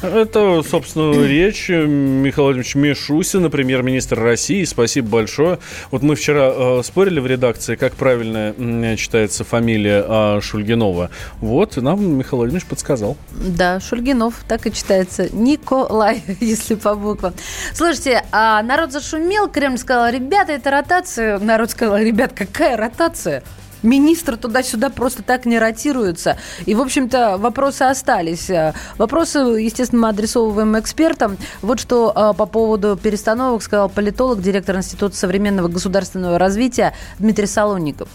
Это, 0.00 0.62
собственно, 0.62 1.26
речь 1.26 1.68
Михаила 1.68 2.52
Владимировича 2.52 2.78
Мишусина, 2.78 3.50
премьер-министр 3.50 4.20
России. 4.20 4.62
Спасибо 4.64 5.08
большое. 5.08 5.58
Вот 5.90 6.02
мы 6.02 6.14
вчера 6.14 6.52
э, 6.54 6.82
спорили 6.84 7.18
в 7.18 7.26
редакции, 7.26 7.74
как 7.74 7.94
правильно 7.94 8.54
э, 8.56 8.96
читается 8.96 9.42
фамилия 9.42 10.04
э, 10.06 10.40
Шульгинова. 10.40 11.10
Вот, 11.40 11.76
нам 11.78 12.16
Михаил 12.16 12.38
Владимирович 12.38 12.68
подсказал. 12.68 13.16
Да, 13.32 13.80
Шульгинов, 13.80 14.44
так 14.46 14.68
и 14.68 14.72
читается. 14.72 15.34
Николай, 15.34 16.22
если 16.40 16.76
по 16.76 16.94
буквам. 16.94 17.34
Слушайте, 17.74 18.24
а 18.30 18.62
народ 18.62 18.92
зашумел, 18.92 19.48
Кремль 19.48 19.78
сказал, 19.78 20.12
ребята, 20.12 20.52
это 20.52 20.70
ротация. 20.70 21.40
Народ 21.40 21.72
сказал, 21.72 21.98
ребят, 21.98 22.32
какая 22.34 22.76
ротация? 22.76 23.42
Министр 23.82 24.36
туда-сюда 24.36 24.90
просто 24.90 25.22
так 25.22 25.46
не 25.46 25.58
ротируются. 25.58 26.38
И, 26.66 26.74
в 26.74 26.80
общем-то, 26.80 27.36
вопросы 27.38 27.82
остались. 27.82 28.50
Вопросы, 28.96 29.38
естественно, 29.38 30.02
мы 30.02 30.08
адресовываем 30.08 30.78
экспертам. 30.78 31.36
Вот 31.62 31.80
что 31.80 32.12
а, 32.14 32.32
по 32.32 32.46
поводу 32.46 32.98
перестановок 33.00 33.62
сказал 33.62 33.88
политолог, 33.88 34.42
директор 34.42 34.76
Института 34.76 35.16
современного 35.16 35.68
государственного 35.68 36.38
развития 36.38 36.94
Дмитрий 37.18 37.46
Солонников. 37.46 38.08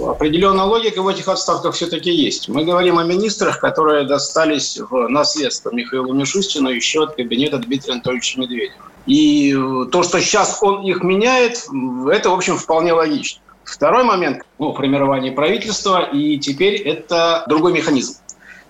Определенная 0.00 0.64
логика 0.64 1.00
в 1.02 1.08
этих 1.08 1.26
отставках 1.26 1.74
все-таки 1.74 2.10
есть. 2.10 2.48
Мы 2.48 2.64
говорим 2.64 2.98
о 2.98 3.04
министрах, 3.04 3.60
которые 3.60 4.04
достались 4.06 4.78
в 4.78 5.08
наследство 5.08 5.70
Михаилу 5.70 6.12
Мишустину 6.12 6.68
еще 6.68 7.04
от 7.04 7.16
кабинета 7.16 7.58
Дмитрия 7.58 7.94
Анатольевича 7.94 8.40
Медведева. 8.40 8.74
И 9.06 9.56
то, 9.90 10.02
что 10.02 10.20
сейчас 10.20 10.58
он 10.60 10.82
их 10.82 11.02
меняет, 11.02 11.66
это, 12.10 12.30
в 12.30 12.34
общем, 12.34 12.58
вполне 12.58 12.92
логично. 12.92 13.40
Второй 13.66 14.04
момент, 14.04 14.44
ну, 14.60 14.72
формирование 14.72 15.32
правительства, 15.32 16.04
и 16.04 16.38
теперь 16.38 16.76
это 16.76 17.44
другой 17.48 17.72
механизм. 17.72 18.14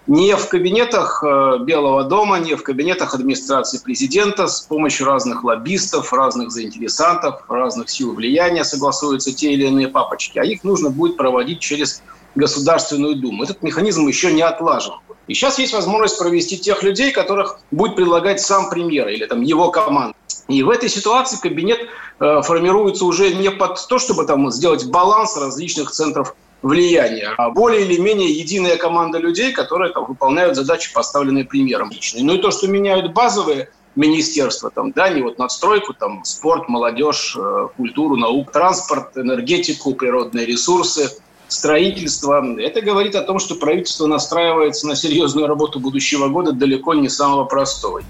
Не 0.07 0.35
в 0.37 0.49
кабинетах 0.49 1.23
э, 1.23 1.59
Белого 1.61 2.05
дома, 2.05 2.39
не 2.39 2.55
в 2.55 2.63
кабинетах 2.63 3.15
администрации 3.15 3.79
президента 3.79 4.47
с 4.47 4.63
помощью 4.63 5.07
разных 5.07 5.45
лоббистов, 5.45 6.13
разных 6.13 6.51
заинтересантов, 6.51 7.43
разных 7.49 7.91
сил 7.91 8.15
влияния 8.15 8.65
согласуются 8.65 9.35
те 9.35 9.53
или 9.53 9.67
иные 9.67 9.89
папочки, 9.89 10.39
а 10.39 10.45
их 10.45 10.65
нужно 10.65 10.89
будет 10.89 11.19
проводить 11.19 11.61
через 11.61 12.03
Государственную 12.35 13.17
Думу. 13.17 13.45
Этот 13.45 13.63
механизм 13.63 14.07
еще 14.07 14.33
не 14.33 14.43
отлажен. 14.43 14.95
И 15.27 15.35
сейчас 15.35 15.59
есть 15.59 15.75
возможность 15.75 16.19
провести 16.19 16.57
тех 16.57 16.83
людей, 16.83 17.11
которых 17.11 17.59
будет 17.71 17.97
предлагать 17.97 18.41
сам 18.41 18.71
премьер 18.71 19.09
или 19.09 19.27
там 19.27 19.43
его 19.43 19.71
команда. 19.71 20.15
И 20.49 20.63
в 20.63 20.71
этой 20.71 20.89
ситуации 20.89 21.39
кабинет 21.41 21.81
э, 22.21 22.43
формируется 22.43 23.05
уже 23.05 23.35
не 23.35 23.51
под 23.51 23.87
то, 23.89 23.99
чтобы 23.99 24.25
там 24.25 24.51
сделать 24.51 24.87
баланс 24.87 25.37
различных 25.37 25.91
центров 25.91 26.35
влияния, 26.63 27.35
а 27.37 27.51
более 27.51 27.83
или 27.83 27.99
менее 27.99 28.31
единая 28.31 28.77
команда 28.77 29.19
людей, 29.19 29.53
которые 29.53 29.93
там, 29.93 30.07
выполняют 30.07 30.57
задачи, 30.57 30.93
поставленные 30.93 31.45
премьером 31.45 31.91
лично. 31.91 32.21
Ну 32.23 32.35
и 32.35 32.39
то, 32.39 32.51
что 32.51 32.69
меняют 32.69 33.13
базовые 33.13 33.71
министерства, 33.95 34.71
там, 34.71 34.93
да, 34.93 35.09
не 35.09 35.23
вот 35.23 35.39
надстройку, 35.39 35.95
там, 35.95 36.25
спорт, 36.25 36.69
молодежь, 36.69 37.37
э, 37.39 37.69
культуру, 37.77 38.17
науку, 38.17 38.53
транспорт, 38.53 39.17
энергетику, 39.17 39.95
природные 39.95 40.47
ресурсы– 40.47 41.11
строительства. 41.49 42.45
Это 42.59 42.81
говорит 42.81 43.15
о 43.15 43.23
том, 43.23 43.39
что 43.39 43.55
правительство 43.55 44.07
настраивается 44.07 44.87
на 44.87 44.97
серьезную 44.97 45.47
работу 45.47 45.81
будущего 45.81 46.29
года 46.29 46.53
далеко 46.53 46.95
не 46.95 47.09
самого 47.09 47.45
простого. 47.45 48.03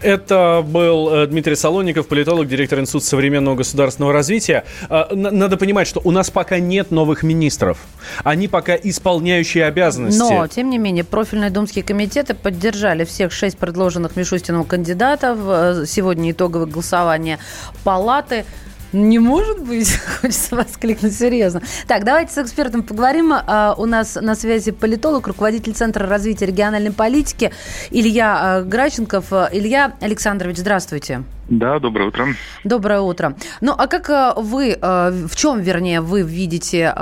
Это 0.00 0.64
был 0.66 1.12
э, 1.12 1.26
Дмитрий 1.26 1.54
Солоников, 1.54 2.08
политолог, 2.08 2.48
директор 2.48 2.78
Института 2.80 3.06
современного 3.06 3.56
государственного 3.56 4.12
развития. 4.12 4.64
А, 4.88 5.08
надо 5.12 5.56
понимать, 5.56 5.86
что 5.86 6.00
у 6.04 6.10
нас 6.10 6.30
пока 6.30 6.58
нет 6.58 6.90
новых 6.90 7.22
министров. 7.22 7.78
Они 8.24 8.48
пока 8.48 8.74
исполняющие 8.76 9.64
обязанности. 9.64 10.18
Но, 10.18 10.46
тем 10.46 10.70
не 10.70 10.78
менее, 10.78 11.04
профильные 11.04 11.50
думские 11.50 11.84
комитеты 11.84 12.34
поддержали 12.34 13.04
всех 13.04 13.32
шесть 13.32 13.58
предложенных 13.58 14.16
Мишустиным 14.16 14.64
кандидатов. 14.64 15.38
Э, 15.42 15.84
сегодня 15.86 16.30
итоговое 16.30 16.66
голосование 16.66 17.38
палаты. 17.84 18.44
Не 18.92 19.18
может 19.18 19.66
быть, 19.66 19.94
хочется 20.20 20.56
воскликнуть 20.56 21.12
серьезно. 21.12 21.60
Так, 21.86 22.04
давайте 22.04 22.32
с 22.32 22.38
экспертом 22.38 22.82
поговорим. 22.82 23.32
А, 23.34 23.74
у 23.76 23.84
нас 23.84 24.16
на 24.16 24.34
связи 24.34 24.72
политолог, 24.72 25.26
руководитель 25.26 25.74
Центра 25.74 26.06
развития 26.06 26.46
региональной 26.46 26.92
политики 26.92 27.52
Илья 27.90 28.38
а, 28.40 28.62
Граченков. 28.62 29.32
Илья 29.52 29.92
Александрович, 30.00 30.56
здравствуйте. 30.56 31.22
Да, 31.50 31.78
доброе 31.78 32.08
утро. 32.08 32.26
Доброе 32.64 33.00
утро. 33.00 33.34
Ну, 33.60 33.74
а 33.76 33.86
как 33.88 34.08
а, 34.08 34.34
вы, 34.34 34.76
в 34.80 35.36
чем, 35.36 35.60
вернее, 35.60 36.00
вы 36.00 36.22
видите 36.22 36.92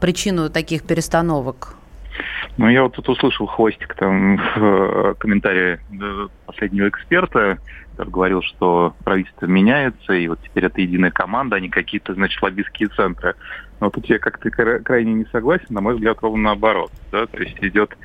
причину 0.00 0.50
таких 0.50 0.82
перестановок? 0.82 1.74
Ну, 2.58 2.68
я 2.68 2.82
вот 2.82 2.92
тут 2.94 3.08
услышал 3.08 3.46
хвостик 3.46 3.94
там 3.94 4.36
в 4.56 5.14
комментарии 5.14 5.80
последнего 6.44 6.88
эксперта, 6.88 7.58
который 8.00 8.10
говорил, 8.10 8.42
что 8.42 8.94
правительство 9.04 9.46
меняется, 9.46 10.14
и 10.14 10.26
вот 10.28 10.40
теперь 10.42 10.64
это 10.64 10.80
единая 10.80 11.10
команда, 11.10 11.56
а 11.56 11.60
не 11.60 11.68
какие-то, 11.68 12.14
значит, 12.14 12.40
лоббистские 12.42 12.88
центры. 12.88 13.34
Но 13.80 13.90
тут 13.90 14.06
я 14.06 14.18
как-то 14.18 14.50
крайне 14.50 15.12
не 15.12 15.24
согласен, 15.26 15.66
на 15.70 15.80
мой 15.80 15.94
взгляд, 15.94 16.18
ровно 16.20 16.44
наоборот. 16.44 16.90
Да? 17.12 17.26
То 17.26 17.38
есть 17.38 17.56
идет 17.62 17.96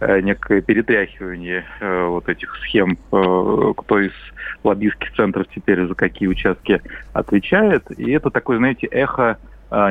э, 0.00 0.20
некое 0.20 0.60
перетряхивание 0.60 1.64
э, 1.80 2.04
вот 2.06 2.28
этих 2.28 2.54
схем, 2.62 2.98
э, 3.12 3.72
кто 3.76 4.00
из 4.00 4.12
лоббистских 4.62 5.12
центров 5.14 5.46
теперь 5.54 5.86
за 5.86 5.94
какие 5.94 6.28
участки 6.28 6.80
отвечает. 7.12 7.84
И 7.98 8.10
это 8.12 8.30
такое, 8.30 8.58
знаете, 8.58 8.86
эхо 8.86 9.38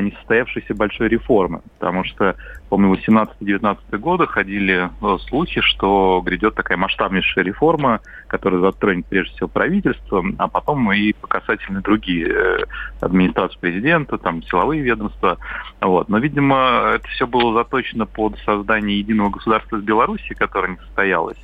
несостоявшейся 0.01 0.73
большой 0.75 1.09
реформы. 1.09 1.61
Потому 1.79 2.03
что, 2.03 2.35
помню, 2.69 2.89
в 2.89 2.99
18-19 2.99 3.97
годы 3.97 4.27
ходили 4.27 4.89
э, 4.89 5.17
слухи, 5.27 5.61
что 5.61 6.21
грядет 6.25 6.55
такая 6.55 6.77
масштабнейшая 6.77 7.43
реформа, 7.43 8.01
которая 8.27 8.61
затронет 8.61 9.05
прежде 9.07 9.35
всего 9.35 9.47
правительство, 9.47 10.23
а 10.37 10.47
потом 10.47 10.91
и 10.91 11.13
по 11.13 11.27
касательно 11.27 11.81
другие 11.81 12.27
э, 12.27 12.57
администрации 13.01 13.57
президента, 13.59 14.17
там, 14.17 14.43
силовые 14.43 14.81
ведомства. 14.81 15.37
Вот. 15.81 16.09
Но, 16.09 16.17
видимо, 16.17 16.91
это 16.95 17.07
все 17.09 17.27
было 17.27 17.53
заточено 17.53 18.05
под 18.05 18.37
создание 18.39 18.99
единого 18.99 19.29
государства 19.29 19.77
с 19.79 19.81
Белоруссией, 19.81 20.35
которое 20.35 20.69
не 20.69 20.77
состоялось 20.77 21.37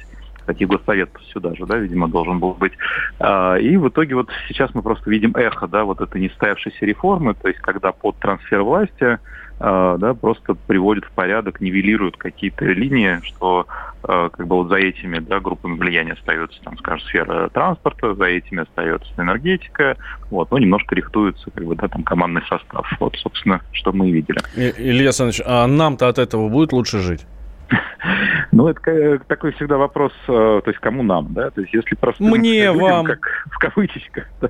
кстати, 0.49 0.63
госсовет 0.63 1.11
сюда 1.31 1.53
же, 1.53 1.67
да, 1.67 1.77
видимо, 1.77 2.07
должен 2.07 2.39
был 2.39 2.53
быть. 2.53 2.73
А, 3.19 3.55
и 3.55 3.77
в 3.77 3.87
итоге 3.87 4.15
вот 4.15 4.29
сейчас 4.47 4.73
мы 4.73 4.81
просто 4.81 5.07
видим 5.09 5.35
эхо, 5.35 5.67
да, 5.67 5.83
вот 5.83 6.01
этой 6.01 6.19
нестоявшейся 6.19 6.85
реформы, 6.85 7.35
то 7.35 7.47
есть 7.47 7.59
когда 7.59 7.91
под 7.91 8.17
трансфер 8.17 8.63
власти 8.63 9.19
а, 9.59 9.97
да, 9.97 10.15
просто 10.15 10.55
приводят 10.55 11.05
в 11.05 11.11
порядок, 11.11 11.61
нивелируют 11.61 12.17
какие-то 12.17 12.65
линии, 12.65 13.19
что 13.23 13.67
а, 14.01 14.29
как 14.29 14.47
бы 14.47 14.55
вот 14.55 14.69
за 14.69 14.77
этими 14.77 15.19
да, 15.19 15.39
группами 15.39 15.77
влияния 15.77 16.13
остается, 16.13 16.59
там, 16.63 16.75
скажем, 16.79 17.07
сфера 17.07 17.49
транспорта, 17.49 18.15
за 18.15 18.25
этими 18.25 18.63
остается 18.63 19.11
энергетика, 19.19 19.97
вот, 20.31 20.49
но 20.49 20.57
немножко 20.57 20.95
рихтуется 20.95 21.51
как 21.51 21.63
бы, 21.63 21.75
да, 21.75 21.87
там, 21.89 22.01
командный 22.01 22.41
состав. 22.49 22.91
Вот, 22.99 23.15
собственно, 23.17 23.61
что 23.71 23.91
мы 23.91 24.09
и 24.09 24.13
видели. 24.13 24.39
Илья 24.55 25.09
Александрович, 25.09 25.41
а 25.45 25.67
нам-то 25.67 26.07
от 26.07 26.17
этого 26.17 26.49
будет 26.49 26.73
лучше 26.73 26.99
жить? 26.99 27.27
Ну, 28.51 28.67
это 28.67 29.19
такой 29.27 29.51
всегда 29.53 29.77
вопрос, 29.77 30.11
э, 30.27 30.61
то 30.63 30.63
есть 30.65 30.79
кому 30.79 31.03
нам, 31.03 31.33
да? 31.33 31.49
То 31.51 31.61
есть 31.61 31.73
если 31.73 31.95
просто... 31.95 32.23
Мне, 32.23 32.65
людям, 32.65 32.77
вам. 32.79 33.05
Как 33.05 33.19
в 33.51 33.57
кавычках. 33.59 34.25
Да? 34.41 34.49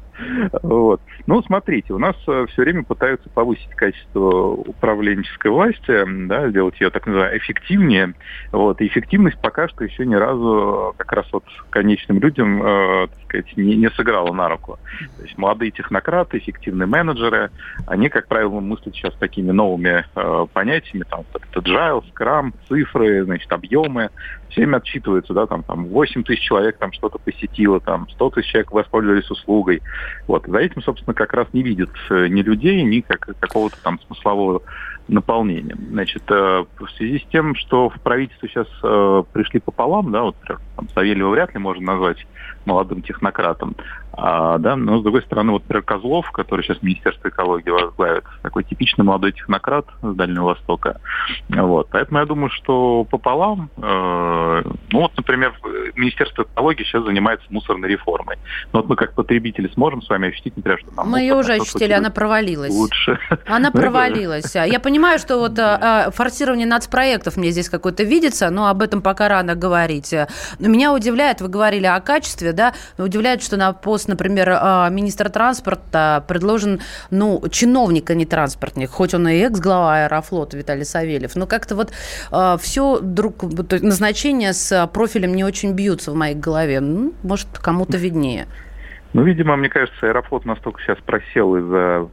Вот. 0.61 1.01
Ну, 1.25 1.41
смотрите, 1.43 1.93
у 1.93 1.97
нас 1.97 2.15
э, 2.27 2.45
все 2.49 2.61
время 2.61 2.83
пытаются 2.83 3.29
повысить 3.29 3.69
качество 3.71 4.51
управленческой 4.51 5.51
власти, 5.51 6.27
да, 6.27 6.49
сделать 6.49 6.79
ее, 6.79 6.89
так 6.89 7.07
называемую, 7.07 7.39
эффективнее. 7.39 8.13
Вот. 8.51 8.81
И 8.81 8.87
эффективность 8.87 9.39
пока 9.41 9.67
что 9.67 9.83
еще 9.83 10.05
ни 10.05 10.15
разу 10.15 10.93
как 10.97 11.11
раз 11.13 11.25
вот 11.31 11.43
конечным 11.69 12.19
людям, 12.19 12.61
э, 12.61 13.07
так 13.07 13.19
сказать, 13.25 13.57
не, 13.57 13.75
не 13.75 13.89
сыграла 13.91 14.31
на 14.33 14.49
руку. 14.49 14.79
То 15.17 15.23
есть 15.23 15.37
молодые 15.37 15.71
технократы, 15.71 16.37
эффективные 16.37 16.87
менеджеры, 16.87 17.51
они, 17.87 18.09
как 18.09 18.27
правило, 18.27 18.59
мыслят 18.59 18.95
сейчас 18.95 19.13
такими 19.15 19.51
новыми 19.51 20.05
э, 20.15 20.45
понятиями, 20.53 21.05
там, 21.09 21.23
agile, 21.53 22.03
scrum, 22.13 22.53
цифры, 22.67 23.08
значит, 23.23 23.51
объемы, 23.51 24.09
всеми 24.49 24.75
отчитываются, 24.75 25.33
да, 25.33 25.45
там, 25.47 25.63
там 25.63 25.85
8 25.85 26.23
тысяч 26.23 26.41
человек 26.41 26.77
там 26.77 26.91
что-то 26.91 27.19
посетило, 27.19 27.79
там 27.79 28.07
100 28.09 28.29
тысяч 28.31 28.51
человек 28.51 28.71
воспользовались 28.71 29.29
услугой. 29.29 29.81
Вот. 30.27 30.45
За 30.47 30.57
этим, 30.57 30.81
собственно, 30.81 31.13
как 31.13 31.33
раз 31.33 31.47
не 31.53 31.63
видят 31.63 31.91
э, 32.09 32.27
ни 32.27 32.41
людей, 32.41 32.81
ни 32.83 33.01
как, 33.01 33.29
какого-то 33.39 33.77
там 33.83 33.99
смыслового 34.01 34.61
наполнения. 35.07 35.75
Значит, 35.89 36.23
э, 36.29 36.65
в 36.79 36.87
связи 36.97 37.19
с 37.19 37.31
тем, 37.31 37.55
что 37.55 37.89
в 37.89 37.99
правительство 38.01 38.47
сейчас 38.47 38.67
э, 38.83 39.23
пришли 39.33 39.59
пополам, 39.59 40.11
да, 40.11 40.23
вот 40.23 40.35
там, 40.45 40.89
Савельева 40.93 41.29
вряд 41.29 41.53
ли 41.53 41.59
можно 41.59 41.93
назвать 41.93 42.25
молодым 42.65 43.01
технократом, 43.01 43.75
а, 44.21 44.57
да, 44.57 44.75
но 44.75 44.99
с 44.99 45.03
другой 45.03 45.21
стороны, 45.21 45.53
вот, 45.53 45.63
например, 45.63 45.83
Козлов, 45.83 46.29
который 46.31 46.63
сейчас 46.63 46.81
Министерство 46.81 47.29
экологии 47.29 47.69
возглавит, 47.69 48.25
такой 48.41 48.65
типичный 48.65 49.05
молодой 49.05 49.31
технократ 49.31 49.85
с 50.01 50.13
Дальнего 50.13 50.45
Востока. 50.45 50.99
Вот. 51.47 51.87
Поэтому 51.91 52.19
я 52.19 52.25
думаю, 52.25 52.49
что 52.49 52.98
пополам, 53.03 53.69
э, 53.77 54.61
ну 54.91 54.99
вот, 54.99 55.15
например, 55.17 55.53
Министерство 55.95 56.43
экологии 56.43 56.83
сейчас 56.83 57.03
занимается 57.03 57.45
мусорной 57.49 57.89
реформой. 57.89 58.37
Но 58.73 58.79
вот 58.79 58.89
мы 58.89 58.95
как 58.95 59.13
потребители 59.13 59.69
сможем 59.73 60.01
с 60.01 60.09
вами 60.09 60.29
ощутить, 60.29 60.55
например, 60.57 60.79
что 60.79 60.91
нам... 60.95 61.09
Мы 61.09 61.21
ее 61.21 61.35
уже 61.35 61.53
ощутили, 61.53 61.93
она 61.93 62.09
провалилась. 62.09 62.71
Лучше. 62.71 63.19
Она 63.45 63.71
провалилась. 63.79 64.55
Я 64.55 64.79
понимаю, 64.79 65.19
что 65.19 65.37
вот 65.37 65.57
а, 65.59 66.11
форсирование 66.11 66.67
нацпроектов 66.67 67.37
мне 67.37 67.51
здесь 67.51 67.69
какое-то 67.69 68.03
видится, 68.03 68.49
но 68.49 68.67
об 68.67 68.81
этом 68.81 69.01
пока 69.01 69.27
рано 69.27 69.55
говорить. 69.55 70.13
Но 70.59 70.67
меня 70.67 70.93
удивляет, 70.93 71.41
вы 71.41 71.47
говорили 71.47 71.85
о 71.85 71.99
качестве, 71.99 72.53
да, 72.53 72.73
удивляет, 72.97 73.41
что 73.43 73.57
на 73.57 73.73
пост, 73.73 74.07
например, 74.07 74.49
а, 74.51 74.89
министра 74.89 75.29
транспорта 75.29 76.23
предложен, 76.27 76.81
ну, 77.11 77.41
чиновник, 77.51 78.09
а 78.09 78.15
не 78.15 78.25
транспортник, 78.25 78.89
хоть 78.89 79.13
он 79.13 79.27
и 79.27 79.37
экс-глава 79.39 80.03
Аэрофлота 80.03 80.57
Виталий 80.57 80.85
Савельев, 80.85 81.35
но 81.35 81.47
как-то 81.47 81.75
вот 81.75 81.91
э, 82.31 82.57
все 82.89 82.99
друг, 82.99 83.43
назначения 83.81 84.53
с 84.53 84.89
профилем 84.93 85.33
не 85.35 85.43
очень 85.43 85.73
бьются 85.73 86.11
в 86.11 86.15
моей 86.15 86.35
голове. 86.35 86.79
Ну, 86.79 87.13
может, 87.23 87.47
кому-то 87.59 87.97
виднее. 87.97 88.47
Ну, 89.13 89.23
видимо, 89.23 89.55
мне 89.55 89.69
кажется, 89.69 90.07
Аэрофлот 90.07 90.45
настолько 90.45 90.81
сейчас 90.81 90.97
просел 90.99 91.55
из-за 91.57 92.07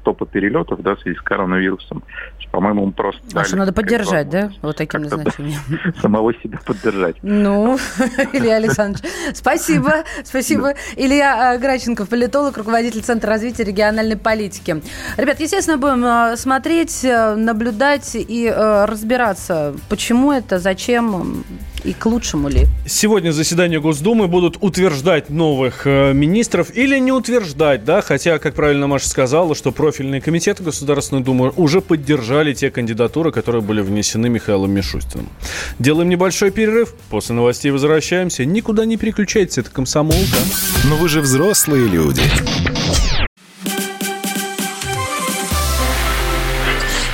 стопа 0.00 0.26
перелетов, 0.26 0.80
да, 0.82 0.94
в 0.94 1.00
связи 1.00 1.16
с 1.16 1.22
коронавирусом. 1.22 2.02
По-моему, 2.50 2.84
он 2.84 2.92
просто... 2.92 3.20
А 3.34 3.44
что 3.44 3.56
надо 3.56 3.72
поддержать, 3.72 4.30
да, 4.30 4.50
вот 4.62 4.76
таким 4.76 5.02
назначением? 5.02 5.60
Самого 6.00 6.32
себя 6.34 6.58
поддержать. 6.64 7.16
Ну, 7.22 7.78
Илья 8.32 8.56
Александрович, 8.56 9.04
спасибо, 9.34 10.04
спасибо. 10.24 10.74
Илья 10.96 11.54
э, 11.54 11.58
Граченков, 11.58 12.08
политолог, 12.08 12.56
руководитель 12.56 13.02
Центра 13.02 13.30
развития 13.30 13.64
региональной 13.64 14.16
политики. 14.16 14.82
Ребят, 15.18 15.40
естественно, 15.40 15.76
будем 15.76 16.04
э, 16.04 16.36
смотреть, 16.36 17.04
э, 17.04 17.34
наблюдать 17.34 18.12
и 18.14 18.48
разбираться, 18.50 19.74
почему 19.88 20.32
это, 20.32 20.58
зачем, 20.58 21.44
и 21.88 21.94
к 21.94 22.04
лучшему 22.04 22.48
ли? 22.50 22.66
Сегодня 22.86 23.32
заседание 23.32 23.80
Госдумы 23.80 24.28
будут 24.28 24.58
утверждать 24.60 25.30
новых 25.30 25.86
э, 25.86 26.12
министров 26.12 26.70
или 26.74 26.98
не 26.98 27.12
утверждать, 27.12 27.84
да, 27.86 28.02
хотя, 28.02 28.38
как 28.38 28.54
правильно 28.54 28.86
Маша 28.86 29.08
сказала, 29.08 29.54
что 29.54 29.72
профильные 29.72 30.20
комитеты 30.20 30.62
Государственной 30.62 31.22
Думы 31.22 31.50
уже 31.56 31.80
поддержали 31.80 32.52
те 32.52 32.70
кандидатуры, 32.70 33.32
которые 33.32 33.62
были 33.62 33.80
внесены 33.80 34.28
Михаилом 34.28 34.70
Мишустиным. 34.70 35.30
Делаем 35.78 36.10
небольшой 36.10 36.50
перерыв, 36.50 36.92
после 37.08 37.34
новостей 37.34 37.70
возвращаемся. 37.70 38.44
Никуда 38.44 38.84
не 38.84 38.98
переключайтесь, 38.98 39.56
это 39.56 39.70
комсомолка. 39.70 40.38
Но 40.84 40.96
вы 40.96 41.08
же 41.08 41.22
взрослые 41.22 41.88
люди. 41.88 42.22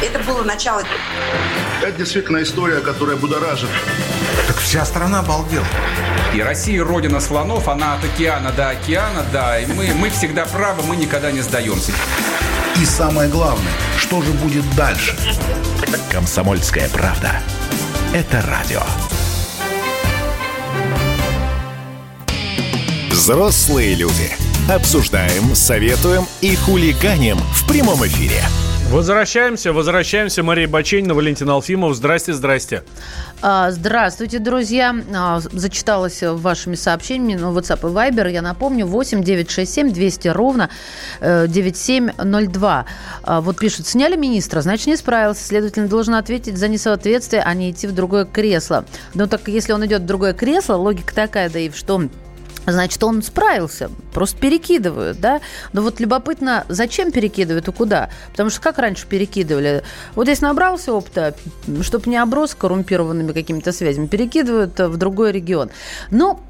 Это 0.02 0.18
было 0.26 0.42
начало. 0.42 0.82
Это 1.80 1.96
действительно 1.96 2.42
история, 2.42 2.80
которая 2.80 3.16
будоражит. 3.16 3.68
Вся 4.74 4.84
страна 4.86 5.20
обалдела. 5.20 5.64
И 6.34 6.42
Россия 6.42 6.82
родина 6.82 7.20
слонов, 7.20 7.68
она 7.68 7.94
от 7.94 8.04
океана 8.04 8.50
до 8.50 8.70
океана, 8.70 9.24
да. 9.32 9.60
И 9.60 9.66
мы, 9.66 9.94
мы 9.94 10.10
всегда 10.10 10.46
правы, 10.46 10.82
мы 10.82 10.96
никогда 10.96 11.30
не 11.30 11.42
сдаемся. 11.42 11.92
И 12.82 12.84
самое 12.84 13.30
главное, 13.30 13.70
что 13.96 14.20
же 14.20 14.32
будет 14.32 14.68
дальше? 14.74 15.16
Комсомольская 16.10 16.88
правда. 16.88 17.40
Это 18.12 18.42
радио. 18.48 18.82
Взрослые 23.12 23.94
люди. 23.94 24.32
Обсуждаем, 24.68 25.54
советуем 25.54 26.26
и 26.40 26.56
хулиганим 26.56 27.38
в 27.38 27.64
прямом 27.68 28.04
эфире. 28.04 28.42
Возвращаемся, 28.94 29.72
возвращаемся. 29.72 30.44
Мария 30.44 30.68
Баченина, 30.68 31.14
Валентин 31.14 31.50
Алфимов. 31.50 31.96
Здрасте, 31.96 32.32
здрасте. 32.32 32.84
А, 33.42 33.72
здравствуйте, 33.72 34.38
друзья. 34.38 34.94
А, 35.12 35.40
зачиталась 35.40 36.22
вашими 36.22 36.76
сообщениями 36.76 37.40
на 37.40 37.46
WhatsApp 37.46 37.80
и 37.80 37.92
Viber. 37.92 38.30
Я 38.30 38.40
напомню, 38.40 38.86
8 38.86 39.24
967 39.24 39.92
200 39.92 40.28
ровно 40.28 40.70
9702. 41.20 42.80
Э, 42.80 42.84
а, 43.24 43.40
вот 43.40 43.58
пишут, 43.58 43.88
сняли 43.88 44.14
министра, 44.14 44.60
значит, 44.60 44.86
не 44.86 44.96
справился. 44.96 45.44
Следовательно, 45.44 45.88
должен 45.88 46.14
ответить 46.14 46.56
за 46.56 46.68
несоответствие, 46.68 47.42
а 47.42 47.52
не 47.52 47.72
идти 47.72 47.88
в 47.88 47.92
другое 47.92 48.26
кресло. 48.26 48.84
Но 49.12 49.26
так 49.26 49.48
если 49.48 49.72
он 49.72 49.84
идет 49.84 50.02
в 50.02 50.06
другое 50.06 50.34
кресло, 50.34 50.74
логика 50.76 51.12
такая, 51.12 51.50
да 51.50 51.58
и 51.58 51.68
что 51.72 52.00
Значит, 52.66 53.02
он 53.04 53.22
справился, 53.22 53.90
просто 54.12 54.38
перекидывают, 54.38 55.20
да? 55.20 55.40
Но 55.72 55.82
вот 55.82 56.00
любопытно, 56.00 56.64
зачем 56.68 57.12
перекидывают 57.12 57.68
и 57.68 57.72
куда? 57.72 58.10
Потому 58.30 58.50
что 58.50 58.60
как 58.60 58.78
раньше 58.78 59.06
перекидывали? 59.06 59.82
Вот 60.14 60.24
здесь 60.24 60.40
набрался 60.40 60.92
опыта, 60.92 61.34
чтобы 61.82 62.10
не 62.10 62.16
оброс 62.16 62.54
коррумпированными 62.54 63.32
какими-то 63.32 63.72
связями, 63.72 64.06
перекидывают 64.06 64.78
в 64.78 64.96
другой 64.96 65.32
регион. 65.32 65.70
Но 66.10 66.40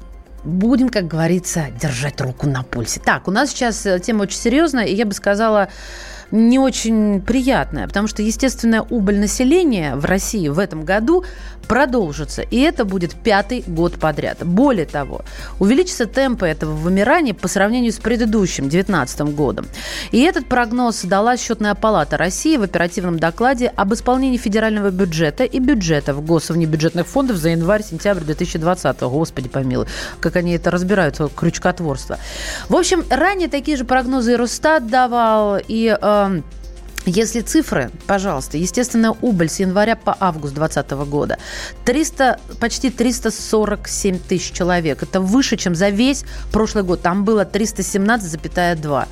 будем, 0.45 0.89
как 0.89 1.07
говорится, 1.07 1.67
держать 1.81 2.21
руку 2.21 2.47
на 2.47 2.63
пульсе. 2.63 3.01
Так, 3.03 3.27
у 3.27 3.31
нас 3.31 3.49
сейчас 3.49 3.85
э, 3.85 3.99
тема 3.99 4.23
очень 4.23 4.37
серьезная, 4.37 4.85
и 4.85 4.93
я 4.93 5.05
бы 5.05 5.13
сказала, 5.13 5.69
не 6.31 6.59
очень 6.59 7.21
приятная, 7.21 7.87
потому 7.87 8.07
что 8.07 8.21
естественная 8.21 8.81
убыль 8.81 9.19
населения 9.19 9.95
в 9.95 10.05
России 10.05 10.47
в 10.47 10.59
этом 10.59 10.83
году 10.83 11.23
продолжится. 11.67 12.41
И 12.41 12.59
это 12.59 12.85
будет 12.85 13.15
пятый 13.15 13.63
год 13.67 13.93
подряд. 13.99 14.45
Более 14.45 14.85
того, 14.85 15.21
увеличится 15.59 16.05
темпы 16.05 16.47
этого 16.47 16.71
вымирания 16.71 17.33
по 17.33 17.47
сравнению 17.47 17.91
с 17.91 17.97
предыдущим, 17.97 18.69
2019 18.69 19.35
годом. 19.35 19.65
И 20.11 20.21
этот 20.21 20.47
прогноз 20.47 21.01
дала 21.03 21.37
счетная 21.37 21.75
палата 21.75 22.17
России 22.17 22.57
в 22.57 22.63
оперативном 22.63 23.19
докладе 23.19 23.67
об 23.67 23.93
исполнении 23.93 24.37
федерального 24.37 24.89
бюджета 24.89 25.43
и 25.43 25.59
бюджетов 25.59 26.25
госвнебюджетных 26.25 27.07
фондов 27.07 27.37
за 27.37 27.49
январь-сентябрь 27.49 28.23
2020. 28.23 28.99
Господи 29.01 29.49
помилуй, 29.49 29.87
как 30.19 30.35
они 30.35 30.53
это 30.53 30.71
разбирают, 30.71 31.19
крючкотворство. 31.35 32.17
В 32.69 32.75
общем, 32.75 33.03
ранее 33.09 33.47
такие 33.47 33.77
же 33.77 33.85
прогнозы 33.85 34.33
и 34.33 34.35
Росстат 34.35 34.87
давал, 34.87 35.57
и 35.67 35.97
э, 35.99 36.41
если 37.05 37.41
цифры, 37.41 37.91
пожалуйста, 38.07 38.57
естественная 38.57 39.13
убыль 39.21 39.49
с 39.49 39.59
января 39.59 39.95
по 39.95 40.15
август 40.19 40.53
2020 40.53 40.91
года 41.09 41.37
300, 41.85 42.39
почти 42.59 42.89
347 42.89 44.19
тысяч 44.19 44.51
человек. 44.51 45.03
Это 45.03 45.21
выше, 45.21 45.57
чем 45.57 45.75
за 45.75 45.89
весь 45.89 46.25
прошлый 46.51 46.83
год. 46.83 47.01
Там 47.01 47.23
было 47.23 47.45
317,2. 47.45 49.07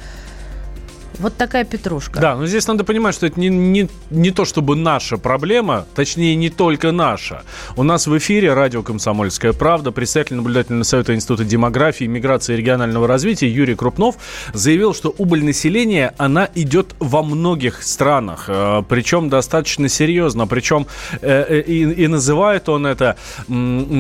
Вот 1.20 1.36
такая 1.38 1.64
петрушка. 1.64 2.20
Да, 2.20 2.36
но 2.36 2.46
здесь 2.48 2.68
надо 2.68 2.84
понимать, 2.84 3.16
что 3.16 3.28
это 3.28 3.40
не, 3.40 3.50
не, 3.50 3.90
не 4.10 4.32
то 4.32 4.46
чтобы 4.46 4.76
наша 4.76 5.18
проблема, 5.18 5.86
точнее, 5.96 6.36
не 6.36 6.50
только 6.50 6.92
наша. 6.92 7.44
У 7.76 7.84
нас 7.84 8.08
в 8.08 8.18
эфире 8.18 8.54
радио 8.54 8.82
«Комсомольская 8.82 9.54
правда» 9.54 9.92
представитель 9.92 10.38
наблюдательного 10.38 10.84
совета 10.84 11.14
Института 11.14 11.44
демографии, 11.44 12.06
миграции 12.06 12.54
и 12.54 12.58
регионального 12.58 13.08
развития 13.08 13.50
Юрий 13.50 13.76
Крупнов 13.76 14.16
заявил, 14.54 14.94
что 14.94 15.14
убыль 15.18 15.44
населения, 15.44 16.14
она 16.18 16.50
идет 16.56 16.96
во 17.00 17.22
многих 17.22 17.84
странах, 17.84 18.46
э, 18.48 18.84
причем 18.90 19.30
достаточно 19.30 19.90
серьезно, 19.90 20.48
причем 20.48 20.88
э, 21.22 21.46
э, 21.48 21.62
и, 21.62 22.04
и 22.04 22.08
называет 22.08 22.70
он 22.70 22.88
это 22.88 23.18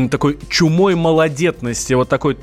такой 0.09 0.39
чумой 0.49 0.95
малодетности, 0.95 1.93
вот 1.93 2.09
такой 2.09 2.37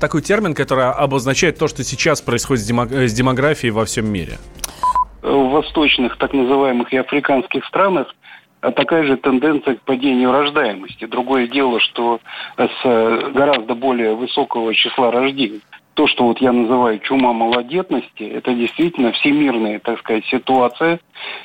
такой 0.00 0.22
термин, 0.22 0.54
который 0.54 0.90
обозначает 0.90 1.56
то, 1.56 1.68
что 1.68 1.84
сейчас 1.84 2.20
происходит 2.20 2.64
с 2.64 3.12
демографией 3.12 3.70
во 3.70 3.84
всем 3.92 4.10
мире? 4.10 4.38
В 5.20 5.50
восточных, 5.50 6.16
так 6.16 6.32
называемых, 6.32 6.92
и 6.92 6.96
африканских 6.96 7.64
странах 7.66 8.08
такая 8.60 9.04
же 9.04 9.16
тенденция 9.16 9.74
к 9.74 9.82
падению 9.82 10.32
рождаемости. 10.32 11.04
Другое 11.04 11.46
дело, 11.46 11.78
что 11.78 12.20
с 12.56 12.82
гораздо 13.34 13.74
более 13.74 14.14
высокого 14.14 14.74
числа 14.74 15.10
рождений. 15.10 15.60
То, 15.94 16.06
что 16.06 16.24
вот 16.24 16.38
я 16.38 16.52
называю 16.52 17.00
чума 17.00 17.34
малодетности, 17.34 18.22
это 18.22 18.54
действительно 18.54 19.12
всемирная, 19.12 19.78
так 19.78 19.98
сказать, 19.98 20.24
ситуация. 20.24 20.98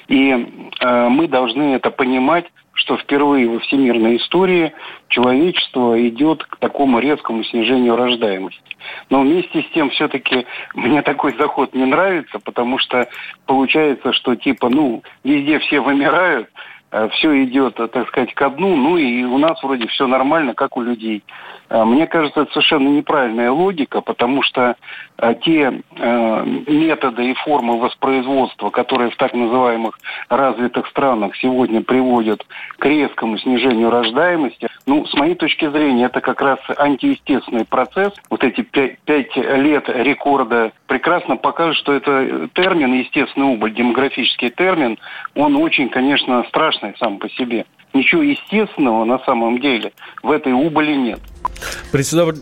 И 0.08 0.32
э, 0.32 1.10
мы 1.10 1.28
должны 1.28 1.74
это 1.74 1.92
понимать 1.92 2.46
что 2.78 2.96
впервые 2.98 3.50
во 3.50 3.60
всемирной 3.60 4.18
истории 4.18 4.72
человечество 5.10 6.00
идет 6.08 6.44
к 6.44 6.58
такому 6.58 7.00
резкому 7.00 7.44
снижению 7.44 7.96
рождаемости. 7.96 8.62
Но 9.10 9.22
вместе 9.22 9.64
с 9.64 9.74
тем 9.74 9.90
все-таки 9.90 10.46
мне 10.76 11.02
такой 11.02 11.36
заход 11.38 11.74
не 11.74 11.86
нравится, 11.86 12.40
потому 12.40 12.78
что 12.78 13.10
получается, 13.46 14.14
что 14.14 14.36
типа, 14.36 14.70
ну, 14.70 15.04
везде 15.24 15.60
все 15.60 15.80
вымирают, 15.80 16.50
все 17.12 17.44
идет, 17.44 17.76
так 17.76 18.08
сказать, 18.08 18.34
ко 18.34 18.50
дну, 18.50 18.76
ну 18.76 18.98
и 18.98 19.24
у 19.24 19.38
нас 19.38 19.62
вроде 19.62 19.88
все 19.88 20.08
нормально, 20.08 20.54
как 20.54 20.78
у 20.78 20.82
людей. 20.82 21.24
Э, 21.70 21.84
мне 21.84 22.08
кажется, 22.08 22.42
это 22.42 22.52
совершенно 22.52 22.88
неправильная 22.88 23.52
логика, 23.52 24.02
потому 24.02 24.42
что 24.44 24.76
э, 25.18 25.36
те 25.44 25.82
методы 26.68 27.32
и 27.32 27.34
формы 27.34 27.80
воспроизводства, 27.80 28.70
которые 28.70 29.10
в 29.10 29.18
так 29.18 29.34
называемых 29.34 30.00
развитых 30.30 30.88
странах 30.88 31.36
сегодня 31.36 31.82
приводят 31.82 32.46
к 32.80 32.86
резкому 32.86 33.38
снижению 33.38 33.90
рождаемости, 33.90 34.67
ну, 34.88 35.06
с 35.06 35.14
моей 35.16 35.36
точки 35.36 35.70
зрения, 35.70 36.06
это 36.06 36.22
как 36.22 36.42
раз 36.42 36.60
антиестественный 36.78 37.66
процесс. 37.66 38.14
Вот 38.30 38.44
эти 38.44 38.62
пять, 38.62 39.36
лет 39.36 39.90
рекорда 39.90 40.72
прекрасно 40.88 41.36
покажут, 41.36 41.76
что 41.76 41.94
это 41.94 42.50
термин, 42.54 42.94
естественный 42.94 43.48
убыль, 43.48 43.74
демографический 43.74 44.50
термин, 44.50 44.98
он 45.36 45.58
очень, 45.58 45.90
конечно, 45.90 46.44
страшный 46.48 46.96
сам 46.98 47.18
по 47.18 47.30
себе. 47.30 47.66
Ничего 47.98 48.22
естественного 48.22 49.06
на 49.06 49.18
самом 49.26 49.60
деле 49.60 49.92
в 50.22 50.30
этой 50.30 50.54
убыли 50.54 50.94
нет. 50.96 51.20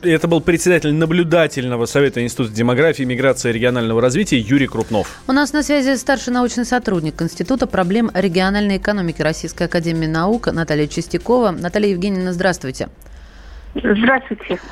Это 0.04 0.28
был 0.28 0.42
председатель 0.42 0.94
наблюдательного 0.94 1.86
совета 1.86 2.22
Института 2.22 2.52
демографии, 2.52 3.04
миграции 3.04 3.52
и 3.52 3.54
регионального 3.54 4.02
развития 4.02 4.38
Юрий 4.38 4.68
Крупнов. 4.68 5.08
У 5.30 5.32
нас 5.32 5.54
на 5.54 5.64
связи 5.64 5.96
старший 5.96 6.34
научный 6.34 6.66
сотрудник 6.66 7.22
Института 7.22 7.68
проблем 7.68 8.12
региональной 8.14 8.78
экономики 8.78 9.22
Российской 9.22 9.68
Академии 9.68 10.08
Наук 10.08 10.48
Наталья 10.52 10.88
Чистякова. 10.88 11.52
Наталья 11.52 11.92
Евгеньевна, 11.92 12.34
здравствуйте. 12.34 12.90
Здравствуйте. 12.90 13.15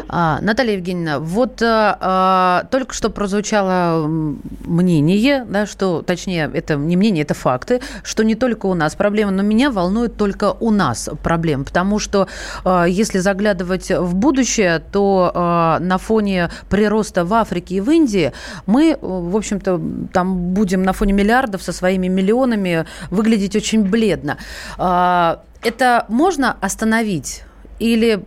А, 0.07 0.39
Наталья 0.41 0.73
Евгеньевна, 0.73 1.19
вот 1.19 1.61
а, 1.61 2.65
только 2.71 2.93
что 2.93 3.09
прозвучало 3.09 4.07
мнение, 4.07 5.45
да, 5.47 5.65
что, 5.65 6.01
точнее, 6.01 6.49
это 6.53 6.75
не 6.75 6.95
мнение, 6.95 7.23
это 7.23 7.33
факты, 7.33 7.81
что 8.03 8.23
не 8.23 8.35
только 8.35 8.67
у 8.67 8.73
нас 8.73 8.95
проблема, 8.95 9.31
но 9.31 9.43
меня 9.43 9.71
волнует 9.71 10.15
только 10.15 10.53
у 10.53 10.71
нас 10.71 11.09
проблем, 11.21 11.65
потому 11.65 11.99
что 11.99 12.27
а, 12.63 12.85
если 12.85 13.19
заглядывать 13.19 13.91
в 13.91 14.15
будущее, 14.15 14.81
то 14.91 15.31
а, 15.33 15.79
на 15.79 15.97
фоне 15.97 16.49
прироста 16.69 17.25
в 17.25 17.33
Африке 17.33 17.75
и 17.75 17.81
в 17.81 17.89
Индии 17.91 18.31
мы, 18.65 18.97
в 19.01 19.35
общем-то, 19.35 19.81
там 20.13 20.53
будем 20.53 20.83
на 20.83 20.93
фоне 20.93 21.13
миллиардов 21.13 21.61
со 21.61 21.73
своими 21.73 22.07
миллионами 22.07 22.85
выглядеть 23.09 23.55
очень 23.55 23.83
бледно. 23.83 24.37
А, 24.77 25.41
это 25.61 26.05
можно 26.07 26.55
остановить? 26.61 27.43
Или 27.79 28.19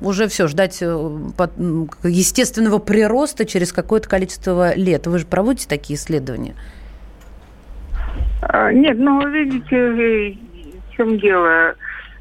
уже 0.00 0.26
все, 0.28 0.46
ждать 0.46 0.78
э, 0.80 0.86
естественного 2.02 2.78
прироста 2.78 3.44
через 3.44 3.70
какое-то 3.72 4.08
количество 4.08 4.74
лет? 4.74 5.06
Вы 5.06 5.18
же 5.18 5.26
проводите 5.26 5.68
такие 5.68 5.98
исследования? 5.98 6.54
А, 8.42 8.72
нет, 8.72 8.98
ну, 8.98 9.28
видите, 9.28 10.38
в 10.88 10.92
чем 10.96 11.18
дело. 11.18 11.74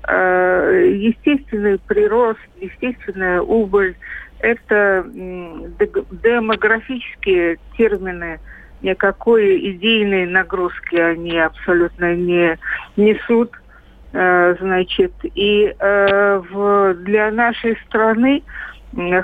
А, 0.04 0.70
естественный 0.72 1.80
прирост, 1.80 2.42
естественная 2.60 3.40
убыль– 3.42 3.96
это 4.40 5.06
демографические 5.14 7.58
термины, 7.78 8.42
никакой 8.82 9.72
идейной 9.72 10.26
нагрузки 10.28 10.98
они 10.98 11.40
абсолютно 11.40 12.14
не 12.16 12.60
несут– 12.98 13.52
значит, 14.60 15.14
и 15.24 15.76
э, 15.78 16.42
в, 16.52 16.94
для 17.04 17.32
нашей 17.32 17.78
страны 17.86 18.44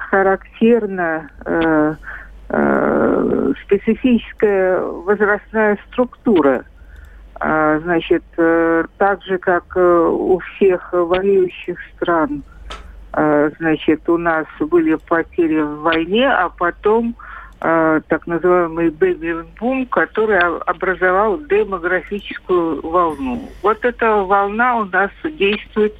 характерна 0.09 1.29
э, 1.45 1.95
э, 2.49 3.53
специфическая 3.63 4.81
возрастная 4.81 5.77
структура. 5.87 6.65
Э, 7.39 7.79
значит, 7.83 8.23
э, 8.37 8.83
так 8.97 9.23
же, 9.23 9.37
как 9.37 9.63
э, 9.75 10.07
у 10.09 10.39
всех 10.39 10.91
воюющих 10.91 11.77
стран, 11.95 12.43
э, 13.13 13.51
значит, 13.59 14.09
у 14.09 14.17
нас 14.17 14.45
были 14.59 14.95
потери 14.95 15.61
в 15.61 15.81
войне, 15.81 16.29
а 16.29 16.49
потом 16.49 17.15
э, 17.17 17.40
Э, 17.63 18.01
так 18.07 18.25
называемый 18.25 18.89
бэби-бум, 18.89 19.85
который 19.85 20.39
образовал 20.39 21.37
демографическую 21.37 22.81
волну. 22.81 23.49
Вот 23.61 23.85
эта 23.85 24.15
волна 24.15 24.77
у 24.77 24.85
нас 24.85 25.11
действует 25.23 25.93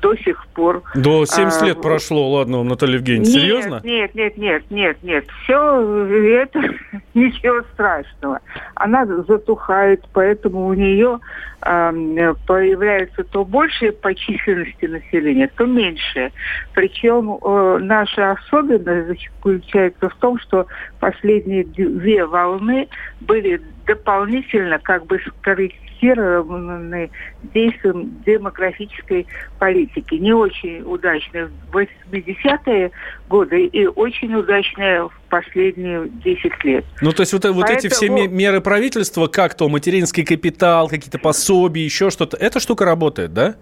до 0.00 0.16
сих 0.16 0.46
пор. 0.48 0.82
До 0.94 1.24
70 1.24 1.62
а, 1.62 1.66
лет 1.66 1.82
прошло, 1.82 2.30
ладно, 2.30 2.62
Наталья 2.62 2.96
Евгеньевна, 2.96 3.26
нет, 3.26 3.40
серьезно? 3.40 3.80
Нет, 3.84 4.14
нет, 4.14 4.36
нет, 4.36 4.62
нет, 4.70 4.96
нет, 5.02 5.24
все 5.42 6.06
это 6.42 6.60
ничего 7.14 7.62
страшного. 7.74 8.40
Она 8.74 9.06
затухает, 9.06 10.04
поэтому 10.12 10.66
у 10.66 10.74
нее 10.74 11.18
э, 11.62 12.34
появляется 12.46 13.24
то 13.24 13.44
большее 13.44 13.92
по 13.92 14.14
численности 14.14 14.86
населения, 14.86 15.50
то 15.56 15.66
меньшее. 15.66 16.32
Причем 16.74 17.38
э, 17.42 17.78
наша 17.80 18.32
особенность 18.32 19.28
заключается 19.36 20.08
в 20.08 20.14
том, 20.16 20.38
что 20.38 20.66
последние 20.98 21.64
две 21.64 22.24
волны 22.24 22.88
были 23.20 23.60
дополнительно 23.86 24.78
как 24.78 25.06
бы 25.06 25.20
скорректированы 25.20 25.89
действием 26.00 28.22
демографической 28.24 29.26
политики. 29.58 30.14
Не 30.14 30.32
очень 30.32 30.82
удачные 30.82 31.50
в 31.70 31.76
80-е 31.76 32.90
годы 33.28 33.66
и 33.66 33.86
очень 33.86 34.34
удачные 34.34 35.08
в 35.08 35.12
последние 35.28 36.08
10 36.08 36.64
лет. 36.64 36.84
Ну, 37.00 37.12
то 37.12 37.22
есть 37.22 37.32
вот, 37.32 37.44
вот 37.44 37.66
Поэтому... 37.66 37.78
эти 37.78 37.88
все 37.88 38.08
меры 38.08 38.60
правительства, 38.60 39.26
как 39.26 39.54
то 39.54 39.68
материнский 39.68 40.24
капитал, 40.24 40.88
какие-то 40.88 41.18
пособия, 41.18 41.84
еще 41.84 42.10
что-то, 42.10 42.36
эта 42.36 42.60
штука 42.60 42.84
работает, 42.84 43.32
да? 43.32 43.56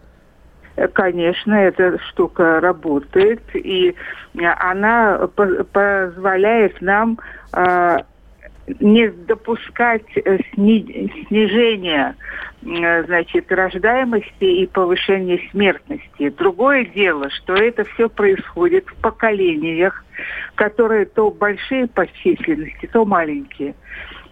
Конечно, 0.92 1.54
эта 1.54 1.98
штука 2.10 2.60
работает, 2.60 3.42
и 3.54 3.96
она 4.36 5.28
позволяет 5.72 6.80
нам 6.80 7.18
а, 7.52 8.04
не 8.80 9.08
допускать 9.08 10.04
э, 10.16 10.38
снижения 10.54 12.16
э, 12.62 13.04
значит, 13.04 13.50
рождаемости 13.50 14.44
и 14.44 14.66
повышения 14.66 15.40
смертности. 15.50 16.30
Другое 16.30 16.84
дело, 16.84 17.30
что 17.30 17.54
это 17.54 17.84
все 17.84 18.08
происходит 18.08 18.86
в 18.86 18.94
поколениях, 18.96 20.04
которые 20.54 21.06
то 21.06 21.30
большие 21.30 21.86
по 21.86 22.06
численности, 22.06 22.88
то 22.92 23.04
маленькие. 23.04 23.74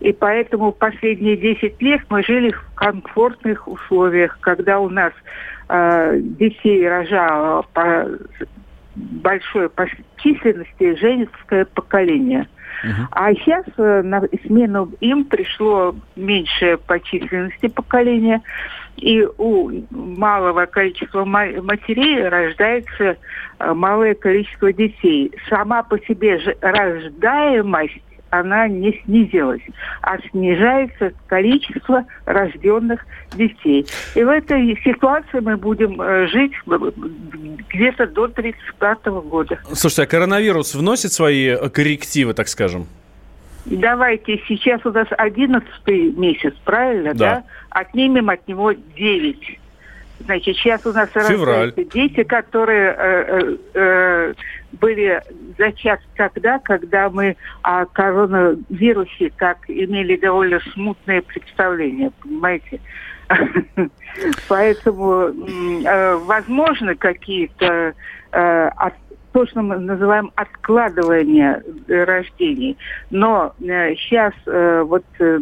И 0.01 0.13
поэтому 0.13 0.73
последние 0.73 1.37
10 1.37 1.81
лет 1.81 2.03
мы 2.11 2.23
жили 2.23 2.51
в 2.51 2.75
комфортных 2.75 3.67
условиях, 3.67 4.39
когда 4.41 4.79
у 4.81 4.91
нас 4.91 5.13
э, 5.69 6.19
детей 6.21 6.87
рожало 6.89 7.63
по 7.73 8.07
большой 8.95 9.69
по 9.69 9.87
численности 10.19 10.97
женское 10.97 11.65
поколение– 11.65 12.49
а 13.11 13.33
сейчас 13.35 13.65
э, 13.77 14.03
на 14.03 14.23
смену 14.47 14.91
им 15.01 15.25
пришло 15.25 15.95
меньшее 16.15 16.77
по 16.79 17.01
численности 17.01 17.69
поколение, 17.69 18.43
и 18.97 19.27
у 19.39 19.71
малого 19.91 20.67
количества 20.67 21.25
матерей 21.25 22.29
рождается 22.29 23.17
э, 23.59 23.75
малое 23.75 24.15
количество 24.15 24.73
детей. 24.73 25.33
Сама 25.49 25.83
по 25.83 25.99
себе 26.01 26.41
рождаемость 26.61 28.01
она 28.31 28.69
не 28.69 29.01
снизилась, 29.05 29.63
а 30.03 30.19
снижается 30.31 31.13
количество 31.29 32.05
рожденных 32.25 33.07
детей. 33.35 33.87
И 34.15 34.23
в 34.23 34.29
этой 34.29 34.79
ситуации 34.83 35.41
мы 35.41 35.57
будем 35.57 36.01
э, 36.01 36.27
жить 36.29 36.53
где-то 37.69 38.07
до 38.07 38.29
35 38.29 39.07
года. 39.07 39.59
Слушайте, 39.73 40.03
а 40.03 40.07
коронавирус 40.07 40.75
вносит 40.75 41.13
свои 41.13 41.49
э, 41.49 41.69
коррективы, 41.69 42.35
так 42.35 42.49
скажем? 42.49 42.87
Давайте, 43.67 44.41
сейчас 44.47 44.85
у 44.87 44.93
нас 44.93 45.09
11 45.11 45.69
месяц, 46.17 46.55
правильно, 46.65 47.15
да? 47.15 47.37
да? 47.37 47.45
Отнимем 47.71 48.31
от 48.31 48.47
него 48.47 48.73
9 48.73 49.59
Значит, 50.21 50.57
сейчас 50.57 50.85
у 50.87 50.93
нас 50.93 51.11
Февраль. 51.11 51.31
рождаются 51.31 51.85
дети, 51.85 52.25
которые 52.25 52.95
э, 52.97 53.25
э, 53.29 53.57
э, 53.75 54.35
были 54.73 55.23
зачаты 55.59 56.03
тогда, 56.17 56.59
когда 56.59 57.11
мы 57.11 57.37
о 57.63 57.85
коронавирусе 57.87 59.31
как 59.37 59.59
имели 59.69 60.17
довольно 60.17 60.61
смутное 60.73 61.23
представление, 61.23 62.11
понимаете? 62.23 62.81
Поэтому, 64.49 65.33
возможно, 66.27 66.95
какие-то 66.95 67.95
то, 69.37 69.47
что 69.47 69.61
мы 69.61 69.77
называем 69.77 70.33
откладывание 70.35 71.63
э, 71.89 72.05
рождений. 72.05 72.79
Но 73.11 73.53
сейчас 73.61 74.33
э, 74.47 74.83
вот 74.83 75.05
э, 75.19 75.39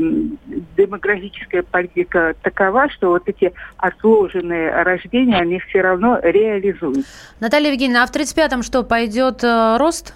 демографическая 0.76 1.62
политика 1.62 2.35
такова, 2.42 2.90
что 2.90 3.11
вот 3.11 3.28
эти 3.28 3.52
отложенные 3.76 4.83
рождения, 4.83 5.37
они 5.37 5.61
все 5.61 5.80
равно 5.80 6.18
реализуют. 6.20 7.07
Наталья 7.38 7.70
Евгеньевна, 7.70 8.02
а 8.02 8.07
в 8.09 8.11
35-м 8.11 8.64
что, 8.64 8.83
пойдет 8.83 9.44
рост? 9.44 10.12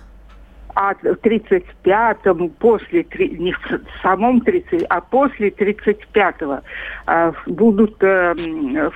а 0.74 0.94
в 0.94 1.04
35-м, 1.04 2.50
после, 2.50 3.04
не 3.18 3.52
в 3.52 3.80
самом 4.00 4.40
30, 4.40 4.84
а 4.88 5.00
после 5.00 5.48
35-го 5.48 6.60
э, 7.06 7.32
будут 7.46 7.96
э, 8.00 8.90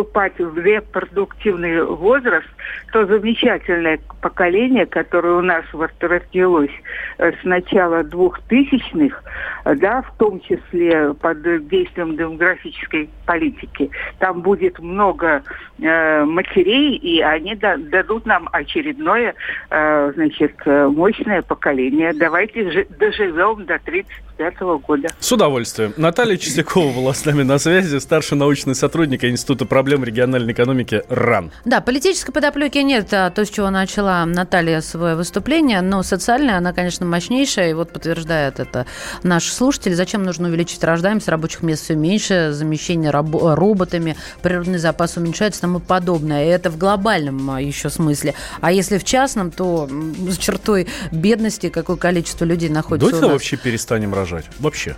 вступать 0.00 0.38
в 0.38 0.58
репродуктивный 0.58 1.84
возраст, 1.84 2.48
то 2.92 3.04
замечательное 3.06 4.00
поколение, 4.22 4.86
которое 4.86 5.34
у 5.34 5.42
нас 5.42 5.64
вот 5.72 5.90
родилось 6.00 6.70
э, 7.18 7.32
с 7.32 7.44
начала 7.44 8.02
двухтысячных, 8.02 9.22
да, 9.64 10.02
в 10.02 10.16
том 10.16 10.40
числе 10.40 11.12
под 11.14 11.42
действием 11.68 12.16
демографической 12.16 13.10
политики, 13.26 13.90
там 14.18 14.40
будет 14.40 14.78
много 14.78 15.42
э, 15.78 16.24
матерей, 16.24 16.96
и 16.96 17.20
они 17.20 17.54
да, 17.56 17.76
дадут 17.76 18.26
нам 18.26 18.48
очередное, 18.52 19.34
э, 19.70 20.12
значит, 20.14 20.54
мощное 20.64 21.42
поколение. 21.42 22.12
Давайте 22.14 22.86
доживем 22.98 23.66
до 23.66 23.78
30 23.78 24.06
25 24.40 24.80
года. 24.86 25.08
С 25.20 25.30
удовольствием. 25.30 25.92
Наталья 25.98 26.36
Чистякова 26.38 26.92
была 26.92 27.12
с 27.12 27.24
нами 27.26 27.42
на 27.42 27.58
связи, 27.58 27.98
старший 27.98 28.38
научный 28.38 28.74
сотрудник 28.74 29.22
Института 29.24 29.66
проблем 29.66 30.02
региональной 30.02 30.54
экономики 30.54 31.02
РАН. 31.10 31.52
Да, 31.66 31.82
политической 31.82 32.32
подоплеки 32.32 32.78
нет, 32.78 33.12
а 33.12 33.30
то, 33.30 33.44
с 33.44 33.50
чего 33.50 33.68
начала 33.68 34.24
Наталья 34.24 34.80
свое 34.80 35.14
выступление, 35.14 35.82
но 35.82 36.02
социальная, 36.02 36.56
она, 36.56 36.72
конечно, 36.72 37.04
мощнейшая, 37.04 37.70
и 37.70 37.74
вот 37.74 37.92
подтверждает 37.92 38.60
это 38.60 38.86
наш 39.22 39.44
слушатель. 39.44 39.94
Зачем 39.94 40.22
нужно 40.22 40.48
увеличить 40.48 40.82
рождаемость, 40.82 41.28
рабочих 41.28 41.62
мест 41.62 41.84
все 41.84 41.94
меньше, 41.94 42.52
замещение 42.52 43.10
рабо- 43.10 43.54
роботами, 43.54 44.16
природный 44.40 44.78
запас 44.78 45.18
уменьшается 45.18 45.60
и 45.60 45.62
тому 45.62 45.80
подобное. 45.80 46.46
И 46.46 46.48
это 46.48 46.70
в 46.70 46.78
глобальном 46.78 47.50
а, 47.50 47.60
еще 47.60 47.90
смысле. 47.90 48.34
А 48.62 48.72
если 48.72 48.96
в 48.96 49.04
частном, 49.04 49.50
то 49.50 49.86
с 50.28 50.38
чертой 50.38 50.88
бедности 51.12 51.68
какое 51.68 51.96
количество 51.96 52.46
людей 52.46 52.70
находится 52.70 53.10
Давайте 53.10 53.26
у 53.26 53.28
нас. 53.28 53.32
вообще 53.34 53.56
перестанем 53.58 54.14
рожать. 54.14 54.29
Вообще. 54.58 54.96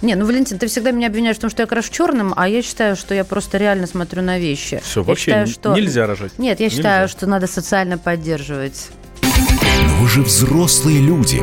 Не, 0.00 0.14
ну, 0.14 0.24
Валентин, 0.26 0.58
ты 0.58 0.68
всегда 0.68 0.92
меня 0.92 1.08
обвиняешь 1.08 1.36
в 1.36 1.40
том, 1.40 1.50
что 1.50 1.62
я 1.62 1.66
крашу 1.66 1.90
черным, 1.92 2.32
а 2.36 2.48
я 2.48 2.62
считаю, 2.62 2.94
что 2.96 3.14
я 3.14 3.24
просто 3.24 3.58
реально 3.58 3.86
смотрю 3.86 4.22
на 4.22 4.38
вещи. 4.38 4.80
Все, 4.84 5.00
Я 5.00 5.04
вообще 5.06 5.24
считаю, 5.24 5.46
что- 5.48 5.74
нельзя 5.74 6.06
рожать. 6.06 6.38
Нет, 6.38 6.60
я 6.60 6.66
Нельзя. 6.66 6.76
считаю, 6.76 7.08
что 7.08 7.26
надо 7.26 7.46
социально 7.46 7.98
поддерживать. 7.98 8.90
Но 9.22 9.96
вы 10.00 10.08
же 10.08 10.22
взрослые 10.22 11.00
люди. 11.00 11.42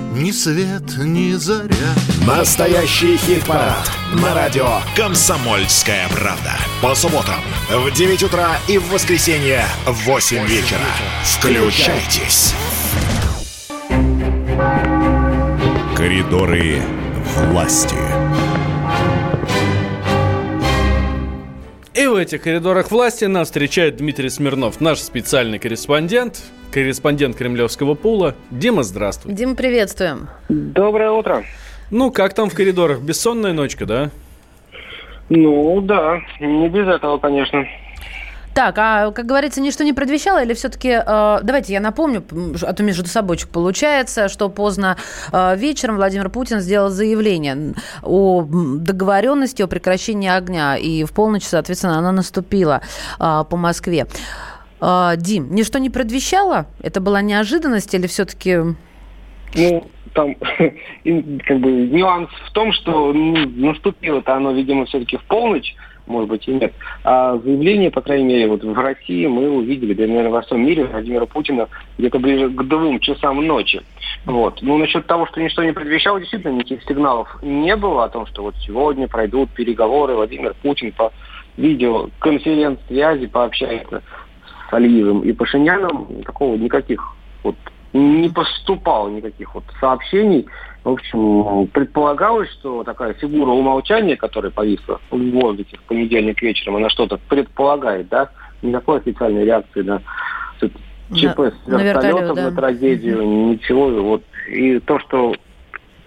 ни 0.11 0.31
свет, 0.31 0.97
ни 0.97 1.33
заря. 1.33 1.95
Настоящий 2.27 3.17
хит-парад 3.17 3.89
на 4.13 4.33
радио 4.33 4.79
«Комсомольская 4.95 6.07
правда». 6.09 6.53
По 6.81 6.93
субботам 6.95 7.41
в 7.69 7.91
9 7.91 8.23
утра 8.23 8.57
и 8.67 8.77
в 8.77 8.89
воскресенье 8.89 9.65
в 9.85 10.05
8 10.05 10.45
вечера. 10.45 10.79
Включайтесь. 11.23 12.53
Коридоры 15.95 16.81
власти. 17.37 18.10
В 22.13 22.15
этих 22.15 22.41
коридорах 22.41 22.91
власти 22.91 23.25
нас 23.25 23.47
встречает 23.47 23.95
Дмитрий 23.95 24.29
Смирнов, 24.29 24.81
наш 24.81 24.99
специальный 24.99 25.59
корреспондент, 25.59 26.41
корреспондент 26.71 27.35
Кремлевского 27.37 27.95
пула. 27.95 28.35
Дима, 28.49 28.83
здравствуй. 28.83 29.33
Дима, 29.33 29.55
приветствуем. 29.55 30.27
Доброе 30.49 31.11
утро. 31.11 31.43
Ну, 31.89 32.11
как 32.11 32.33
там 32.33 32.49
в 32.49 32.55
коридорах? 32.55 33.01
Бессонная 33.01 33.53
ночка, 33.53 33.85
да? 33.85 34.11
Ну, 35.29 35.79
да, 35.81 36.19
не 36.39 36.67
без 36.69 36.87
этого, 36.87 37.17
конечно. 37.17 37.65
Так, 38.53 38.77
а, 38.77 39.11
как 39.11 39.25
говорится, 39.25 39.61
ничто 39.61 39.83
не 39.83 39.93
предвещало, 39.93 40.43
или 40.43 40.53
все-таки, 40.53 40.89
э, 40.89 41.39
давайте 41.41 41.73
я 41.73 41.79
напомню, 41.79 42.23
а 42.61 42.73
то 42.73 42.83
между 42.83 43.07
собойчик 43.07 43.49
получается, 43.49 44.27
что 44.27 44.49
поздно 44.49 44.97
э, 45.31 45.55
вечером 45.55 45.95
Владимир 45.95 46.29
Путин 46.29 46.59
сделал 46.59 46.89
заявление 46.89 47.73
о 48.03 48.43
договоренности 48.43 49.61
о 49.61 49.67
прекращении 49.67 50.29
огня, 50.29 50.75
и 50.75 51.05
в 51.05 51.13
полночь, 51.13 51.43
соответственно, 51.43 51.97
она 51.97 52.11
наступила 52.11 52.81
э, 53.19 53.43
по 53.49 53.55
Москве. 53.55 54.07
Э, 54.81 55.13
Дим, 55.15 55.53
ничто 55.55 55.79
не 55.79 55.89
предвещало? 55.89 56.65
Это 56.81 56.99
была 56.99 57.21
неожиданность 57.21 57.93
или 57.93 58.07
все-таки... 58.07 58.57
Ну, 59.55 59.87
там 60.13 60.35
как 61.45 61.59
бы 61.59 61.71
нюанс 61.71 62.29
в 62.47 62.51
том, 62.51 62.73
что 62.73 63.13
ну, 63.13 63.47
наступило-то 63.47 64.35
оно, 64.35 64.51
видимо, 64.51 64.85
все-таки 64.85 65.17
в 65.17 65.23
полночь, 65.23 65.75
может 66.07 66.29
быть 66.29 66.47
и 66.47 66.53
нет. 66.53 66.73
А 67.03 67.37
заявление, 67.37 67.91
по 67.91 68.01
крайней 68.01 68.25
мере, 68.25 68.47
вот 68.47 68.63
в 68.63 68.73
России 68.79 69.25
мы 69.27 69.49
увидели, 69.49 69.93
да, 69.93 70.07
наверное, 70.07 70.31
во 70.31 70.41
всем 70.41 70.65
мире 70.65 70.85
Владимира 70.85 71.25
Путина 71.25 71.67
где-то 71.97 72.19
ближе 72.19 72.49
к 72.49 72.63
двум 72.63 72.99
часам 72.99 73.45
ночи. 73.45 73.81
Вот. 74.25 74.61
Ну, 74.61 74.77
насчет 74.77 75.07
того, 75.07 75.25
что 75.27 75.41
ничто 75.41 75.63
не 75.63 75.73
предвещало, 75.73 76.19
действительно, 76.19 76.53
никаких 76.53 76.83
сигналов 76.83 77.37
не 77.41 77.75
было 77.75 78.05
о 78.05 78.09
том, 78.09 78.25
что 78.27 78.43
вот 78.43 78.55
сегодня 78.65 79.07
пройдут 79.07 79.49
переговоры, 79.51 80.15
Владимир 80.15 80.53
Путин 80.61 80.91
по 80.91 81.11
видеоконференц-связи 81.57 83.27
пообщается 83.27 84.01
с 84.69 84.73
Алиевым 84.73 85.21
и 85.21 85.33
Пашиняном. 85.33 86.23
Такого 86.23 86.55
никаких 86.55 87.15
вот 87.43 87.55
не 87.93 88.29
поступало 88.29 89.09
никаких 89.09 89.53
вот 89.53 89.63
сообщений. 89.79 90.45
В 90.83 90.89
общем, 90.89 91.67
предполагалось, 91.67 92.49
что 92.51 92.83
такая 92.83 93.13
фигура 93.13 93.51
умолчания, 93.51 94.15
которая 94.15 94.51
повисла 94.51 94.99
в 95.11 95.31
воздухе 95.31 95.77
в 95.77 95.81
понедельник 95.81 96.41
вечером, 96.41 96.77
она 96.77 96.89
что-то 96.89 97.19
предполагает, 97.29 98.09
да? 98.09 98.31
Никакой 98.63 98.97
официальной 98.97 99.45
реакции 99.45 99.81
на 99.81 100.01
ЧП 101.13 101.39
с 101.39 101.67
вертолетом, 101.67 102.35
да. 102.35 102.49
на 102.49 102.55
трагедию, 102.55 103.21
ничего. 103.23 103.89
Вот. 103.89 104.23
И 104.49 104.79
то, 104.79 104.99
что 104.99 105.35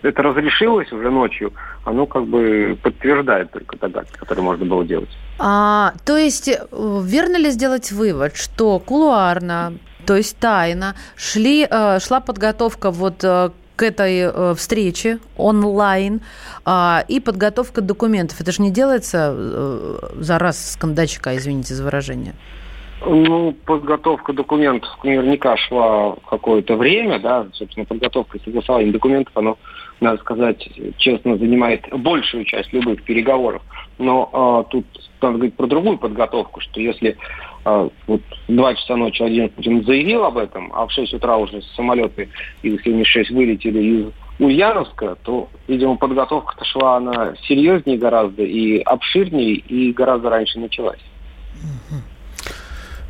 это 0.03 0.23
разрешилось 0.23 0.91
уже 0.93 1.11
ночью, 1.11 1.53
оно 1.85 2.07
как 2.07 2.27
бы 2.27 2.77
подтверждает 2.83 3.51
только 3.53 3.77
догадки, 3.79 4.17
которые 4.17 4.45
можно 4.45 4.65
было 4.65 4.85
делать. 4.85 5.09
А, 5.39 5.93
то 6.05 6.17
есть, 6.17 6.49
э, 6.49 6.57
верно 6.71 7.37
ли 7.37 7.51
сделать 7.51 7.91
вывод, 7.93 8.37
что 8.37 8.79
кулуарно, 8.79 9.75
то 10.07 10.17
есть 10.17 10.39
тайно, 10.39 10.95
шли, 11.17 11.67
э, 11.69 11.99
шла 12.01 12.21
подготовка 12.21 12.91
вот 12.91 13.25
э, 13.25 13.51
к 13.77 13.83
этой 13.83 14.19
э, 14.19 14.55
встрече 14.57 15.19
онлайн 15.37 16.21
а, 16.65 17.05
и 17.09 17.21
подготовка 17.21 17.81
документов. 17.81 18.41
Это 18.41 18.53
же 18.53 18.63
не 18.63 18.71
делается 18.71 19.35
э, 19.35 19.99
за 20.21 20.39
раз 20.39 20.73
с 20.73 20.77
кондачка, 20.77 21.37
извините 21.37 21.75
за 21.75 21.85
выражение. 21.85 22.35
Ну, 23.01 23.53
подготовка 23.67 24.33
документов 24.33 24.91
наверняка 25.03 25.57
шла 25.57 26.17
какое-то 26.29 26.77
время, 26.77 27.19
да, 27.19 27.47
собственно, 27.53 27.85
подготовка 27.85 28.39
и 28.39 28.43
согласование 28.43 28.93
документов, 28.93 29.33
оно, 29.37 29.59
надо 30.01 30.19
сказать, 30.21 30.69
честно, 30.97 31.37
занимает 31.37 31.87
большую 31.91 32.45
часть 32.45 32.73
любых 32.73 33.03
переговоров. 33.03 33.63
Но 33.99 34.31
а, 34.33 34.63
тут 34.65 34.87
надо 35.21 35.35
говорить 35.35 35.57
про 35.57 35.67
другую 35.67 35.99
подготовку, 35.99 36.61
что 36.61 36.81
если 36.81 37.17
а, 37.65 37.89
вот 38.07 38.23
в 38.49 38.55
2 38.55 38.75
часа 38.75 38.97
ночи 38.97 39.21
Владимир 39.21 39.51
Путин 39.51 39.85
заявил 39.85 40.25
об 40.25 40.39
этом, 40.39 40.73
а 40.75 40.87
в 40.87 40.93
6 40.93 41.15
утра 41.15 41.37
уже 41.37 41.63
самолеты 41.77 42.29
Ил-76 42.63 43.35
вылетели 43.35 43.83
из 43.83 44.13
Ульяновска, 44.39 45.17
то, 45.23 45.49
видимо, 45.69 45.97
подготовка-то 45.97 46.65
шла 46.65 46.97
она 46.97 47.35
серьезнее 47.47 47.99
гораздо 47.99 48.43
и 48.43 48.81
обширнее, 48.81 49.55
и 49.55 49.93
гораздо 49.93 50.31
раньше 50.31 50.59
началась. 50.59 51.01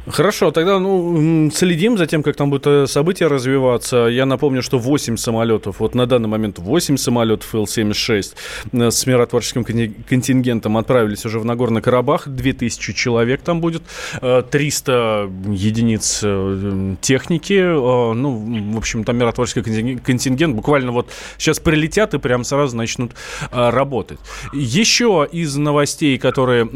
Хорошо, 0.07 0.51
тогда 0.51 0.79
ну, 0.79 1.51
следим 1.51 1.97
за 1.97 2.07
тем, 2.07 2.23
как 2.23 2.37
там 2.37 2.51
будут 2.51 2.67
э, 2.67 2.87
события 2.87 3.27
развиваться. 3.27 3.97
Я 4.09 4.27
напомню, 4.27 4.62
что 4.62 4.79
8 4.79 5.17
самолетов, 5.17 5.81
вот 5.81 5.95
на 5.95 6.05
данный 6.05 6.29
момент 6.29 6.59
8 6.59 6.99
самолетов 6.99 7.55
Ил-76 7.55 8.35
э, 8.73 8.90
с 8.90 9.07
миротворческим 9.07 9.62
конти- 9.62 9.95
контингентом 10.07 10.77
отправились 10.77 11.25
уже 11.25 11.38
в 11.38 11.47
Нагорный 11.47 11.81
Карабах. 11.81 12.29
2000 12.29 12.93
человек 12.93 13.40
там 13.40 13.62
будет, 13.62 13.83
э, 14.21 14.43
300 14.51 15.31
единиц 15.49 16.21
э, 16.23 16.29
м, 16.29 16.99
техники. 17.01 17.55
Ну, 17.62 18.73
в 18.75 18.77
общем, 18.77 19.05
там 19.05 19.17
миротворческий 19.17 19.62
континг- 19.62 20.01
контингент 20.03 20.55
буквально 20.55 20.93
вот 20.93 21.09
сейчас 21.38 21.61
прилетят 21.61 22.12
и 22.12 22.19
прям 22.19 22.45
сразу 22.45 22.77
начнут 22.77 23.12
работать. 23.51 24.19
Еще 24.53 25.27
из 25.33 25.57
новостей, 25.57 26.19
которые, 26.19 26.67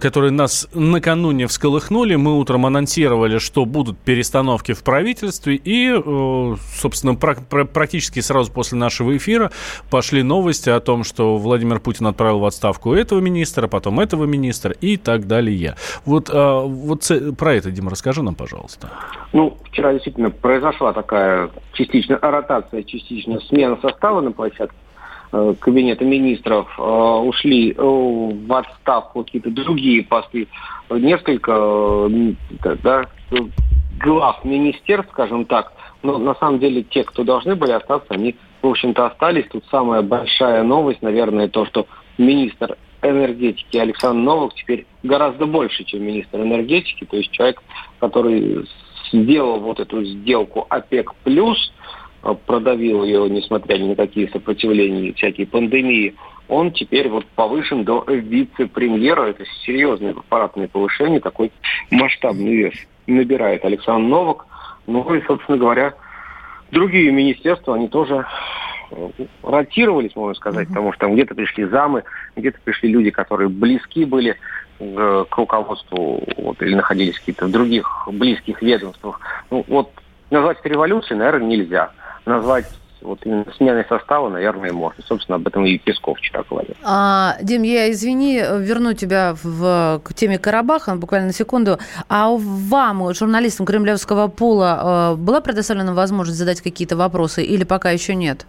которые 0.00 0.32
нас 0.32 0.66
накануне 0.74 1.46
всколыхнули, 1.46 2.16
мы 2.16 2.38
утром 2.48 2.64
анонсировали, 2.64 3.36
что 3.36 3.66
будут 3.66 3.98
перестановки 3.98 4.72
в 4.72 4.82
правительстве, 4.82 5.56
и, 5.56 5.92
э, 5.94 6.56
собственно, 6.76 7.12
прак- 7.12 7.44
пра- 7.46 7.66
практически 7.66 8.20
сразу 8.20 8.50
после 8.50 8.78
нашего 8.78 9.14
эфира 9.14 9.50
пошли 9.90 10.22
новости 10.22 10.70
о 10.70 10.80
том, 10.80 11.04
что 11.04 11.36
Владимир 11.36 11.78
Путин 11.78 12.06
отправил 12.06 12.38
в 12.38 12.46
отставку 12.46 12.94
этого 12.94 13.20
министра, 13.20 13.68
потом 13.68 14.00
этого 14.00 14.24
министра 14.24 14.70
и 14.70 14.96
так 14.96 15.26
далее. 15.26 15.74
Вот, 16.06 16.30
э, 16.30 16.60
вот 16.64 17.10
про 17.36 17.54
это, 17.54 17.70
Дима, 17.70 17.90
расскажи 17.90 18.22
нам, 18.22 18.34
пожалуйста. 18.34 18.88
Ну, 19.34 19.58
вчера 19.64 19.92
действительно 19.92 20.30
произошла 20.30 20.94
такая 20.94 21.50
частично 21.74 22.18
ротация, 22.22 22.82
частично 22.82 23.40
смена 23.40 23.76
состава 23.82 24.22
на 24.22 24.32
площадке 24.32 24.74
э, 25.32 25.54
Кабинета 25.60 26.06
министров. 26.06 26.66
Э, 26.78 26.82
Ушли 26.82 27.74
в 27.76 28.50
отставку 28.54 29.22
какие-то 29.22 29.50
другие 29.50 30.02
посты. 30.02 30.48
Несколько 30.90 31.52
э, 31.52 32.34
да, 32.82 33.06
глав 33.98 34.44
министерств, 34.44 35.12
скажем 35.12 35.44
так. 35.44 35.72
Но 36.02 36.18
на 36.18 36.34
самом 36.34 36.60
деле 36.60 36.82
те, 36.82 37.04
кто 37.04 37.24
должны 37.24 37.56
были 37.56 37.72
остаться, 37.72 38.14
они, 38.14 38.36
в 38.62 38.68
общем-то, 38.68 39.06
остались. 39.06 39.46
Тут 39.50 39.64
самая 39.70 40.02
большая 40.02 40.62
новость, 40.62 41.02
наверное, 41.02 41.48
то, 41.48 41.66
что 41.66 41.86
министр 42.16 42.76
энергетики 43.02 43.76
Александр 43.76 44.20
Новак 44.22 44.54
теперь 44.54 44.86
гораздо 45.02 45.46
больше, 45.46 45.84
чем 45.84 46.02
министр 46.02 46.40
энергетики, 46.40 47.04
то 47.04 47.16
есть 47.16 47.30
человек, 47.30 47.62
который 48.00 48.66
сделал 49.12 49.60
вот 49.60 49.80
эту 49.80 50.04
сделку 50.04 50.66
ОПЕК+, 50.68 51.12
плюс, 51.24 51.72
э, 52.22 52.34
продавил 52.46 53.04
ее, 53.04 53.28
несмотря 53.28 53.78
ни 53.78 53.88
на 53.88 53.96
какие 53.96 54.26
сопротивления, 54.28 55.12
всякие 55.12 55.46
пандемии, 55.46 56.14
он 56.48 56.72
теперь 56.72 57.08
вот 57.08 57.26
повышен 57.26 57.84
до 57.84 58.04
вице-премьера. 58.06 59.28
Это 59.28 59.44
серьезное 59.64 60.12
аппаратное 60.12 60.68
повышение, 60.68 61.20
такой 61.20 61.52
масштабный 61.90 62.56
вес 62.56 62.74
набирает 63.06 63.64
Александр 63.64 64.08
Новак. 64.08 64.46
Ну 64.86 65.14
и, 65.14 65.22
собственно 65.26 65.58
говоря, 65.58 65.94
другие 66.70 67.12
министерства, 67.12 67.74
они 67.74 67.88
тоже 67.88 68.26
э, 68.90 69.10
ротировались, 69.42 70.16
можно 70.16 70.34
сказать, 70.34 70.66
mm-hmm. 70.66 70.70
потому 70.70 70.92
что 70.92 71.00
там 71.00 71.14
где-то 71.14 71.34
пришли 71.34 71.64
замы, 71.64 72.04
где-то 72.36 72.58
пришли 72.64 72.90
люди, 72.90 73.10
которые 73.10 73.48
близки 73.48 74.04
были 74.04 74.36
э, 74.78 75.24
к 75.28 75.36
руководству 75.36 76.22
вот, 76.36 76.62
или 76.62 76.74
находились 76.74 77.16
в 77.16 77.20
каких-то 77.20 77.48
других 77.48 78.08
близких 78.10 78.62
ведомствах. 78.62 79.20
Ну, 79.50 79.64
вот 79.68 79.90
назвать 80.30 80.60
это 80.60 80.68
революцией, 80.68 81.18
наверное, 81.18 81.48
нельзя. 81.48 81.92
Назвать 82.24 82.66
вот 83.00 83.20
именно 83.24 83.46
сменой 83.56 83.84
состава, 83.88 84.28
наверное, 84.28 84.72
можно. 84.72 85.02
Собственно, 85.04 85.36
об 85.36 85.46
этом 85.46 85.64
и 85.64 85.78
Песков 85.78 86.18
вчера 86.18 86.44
говорил. 86.48 86.74
А, 86.84 87.36
Дим, 87.42 87.62
я, 87.62 87.90
извини, 87.90 88.38
верну 88.38 88.94
тебя 88.94 89.34
в, 89.42 90.00
к 90.04 90.14
теме 90.14 90.38
Карабаха 90.38 90.94
буквально 90.96 91.28
на 91.28 91.32
секунду. 91.32 91.78
А 92.08 92.28
вам, 92.30 93.14
журналистам 93.14 93.66
Кремлевского 93.66 94.28
пула, 94.28 95.14
э, 95.14 95.16
была 95.16 95.40
предоставлена 95.40 95.94
возможность 95.94 96.38
задать 96.38 96.60
какие-то 96.60 96.96
вопросы 96.96 97.42
или 97.42 97.64
пока 97.64 97.90
еще 97.90 98.14
нет? 98.14 98.46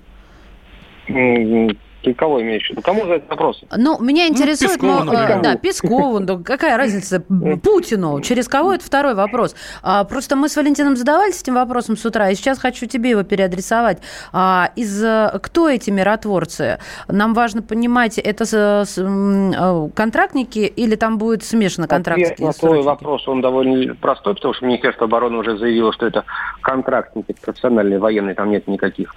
Ты 2.02 2.14
кого 2.14 2.42
имеешь 2.42 2.66
в 2.68 2.70
виду? 2.72 2.82
Кому 2.82 3.02
задать 3.02 3.30
вопросы? 3.30 3.68
Ну, 3.76 4.00
меня 4.00 4.26
ну, 4.26 4.34
интересует... 4.34 4.82
Ну, 4.82 5.00
Пескову, 5.00 5.12
э, 5.12 5.42
да, 5.42 5.56
Пескову. 5.56 6.20
Да, 6.22 6.38
какая 6.38 6.78
разница? 6.78 7.20
Путину. 7.64 8.22
Через 8.22 8.48
кого? 8.48 8.74
Это 8.74 8.86
второй 8.86 9.16
вопрос. 9.16 9.56
А, 9.84 10.06
просто 10.06 10.36
мы 10.36 10.48
с 10.48 10.56
Валентином 10.56 10.96
задавались 10.96 11.42
этим 11.42 11.56
вопросом 11.56 11.98
с 11.98 12.06
утра, 12.06 12.30
и 12.30 12.36
сейчас 12.36 12.60
хочу 12.60 12.86
тебе 12.86 13.12
его 13.12 13.24
переадресовать. 13.24 14.00
А, 14.32 14.72
из, 14.76 15.04
кто 15.42 15.70
эти 15.70 15.90
миротворцы? 15.90 16.80
Нам 17.10 17.34
важно 17.34 17.62
понимать, 17.62 18.18
это 18.18 18.46
с, 18.46 18.54
с, 18.54 18.98
э, 18.98 19.90
контрактники 19.94 20.60
или 20.60 20.96
там 20.96 21.18
будет 21.18 21.44
смешано 21.44 21.88
контрактники? 21.88 22.34
Ответ 22.34 22.48
на 22.48 22.54
твой 22.54 22.82
вопрос, 22.82 23.28
он 23.28 23.42
довольно 23.42 23.96
простой, 23.96 24.36
потому 24.36 24.54
что 24.54 24.66
Министерство 24.66 25.06
обороны 25.06 25.38
уже 25.38 25.58
заявило, 25.58 25.92
что 25.92 26.08
это 26.08 26.24
контрактники 26.62 27.36
профессиональные 27.44 28.00
военные, 28.00 28.36
там 28.36 28.52
нет 28.52 28.68
никаких 28.68 29.14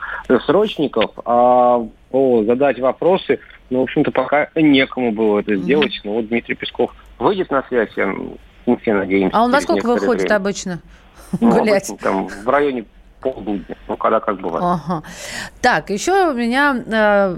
срочников. 0.47 1.13
А 1.25 1.87
о, 2.13 2.45
задать 2.45 2.79
вопросы. 2.79 3.41
Но, 3.71 3.81
в 3.81 3.83
общем-то, 3.83 4.11
пока 4.11 4.49
некому 4.55 5.13
было 5.13 5.41
это 5.41 5.57
сделать. 5.57 5.93
Mm-hmm. 5.93 6.01
Но 6.05 6.13
вот 6.15 6.29
Дмитрий 6.29 6.55
Песков 6.55 6.95
выйдет 7.19 7.51
на 7.51 7.63
связь, 7.69 7.91
я, 7.97 8.15
мы 8.67 8.77
все 8.79 8.95
надеемся. 8.95 9.37
А 9.37 9.45
он 9.45 9.51
во 9.51 9.61
сколько 9.61 9.87
выходит 9.87 10.23
время. 10.23 10.37
обычно 10.37 10.81
ну, 11.41 11.51
гулять? 11.51 11.89
Обычно, 11.89 11.97
там, 11.99 12.29
в 12.29 12.49
районе 12.49 12.85
полдня, 13.21 13.77
ну, 13.89 13.97
когда 13.97 14.21
как 14.21 14.41
бывает. 14.41 14.65
Ага. 14.65 15.03
Так, 15.61 15.91
еще 15.91 16.31
у 16.31 16.35
меня... 16.35 16.83
Э, 16.87 17.37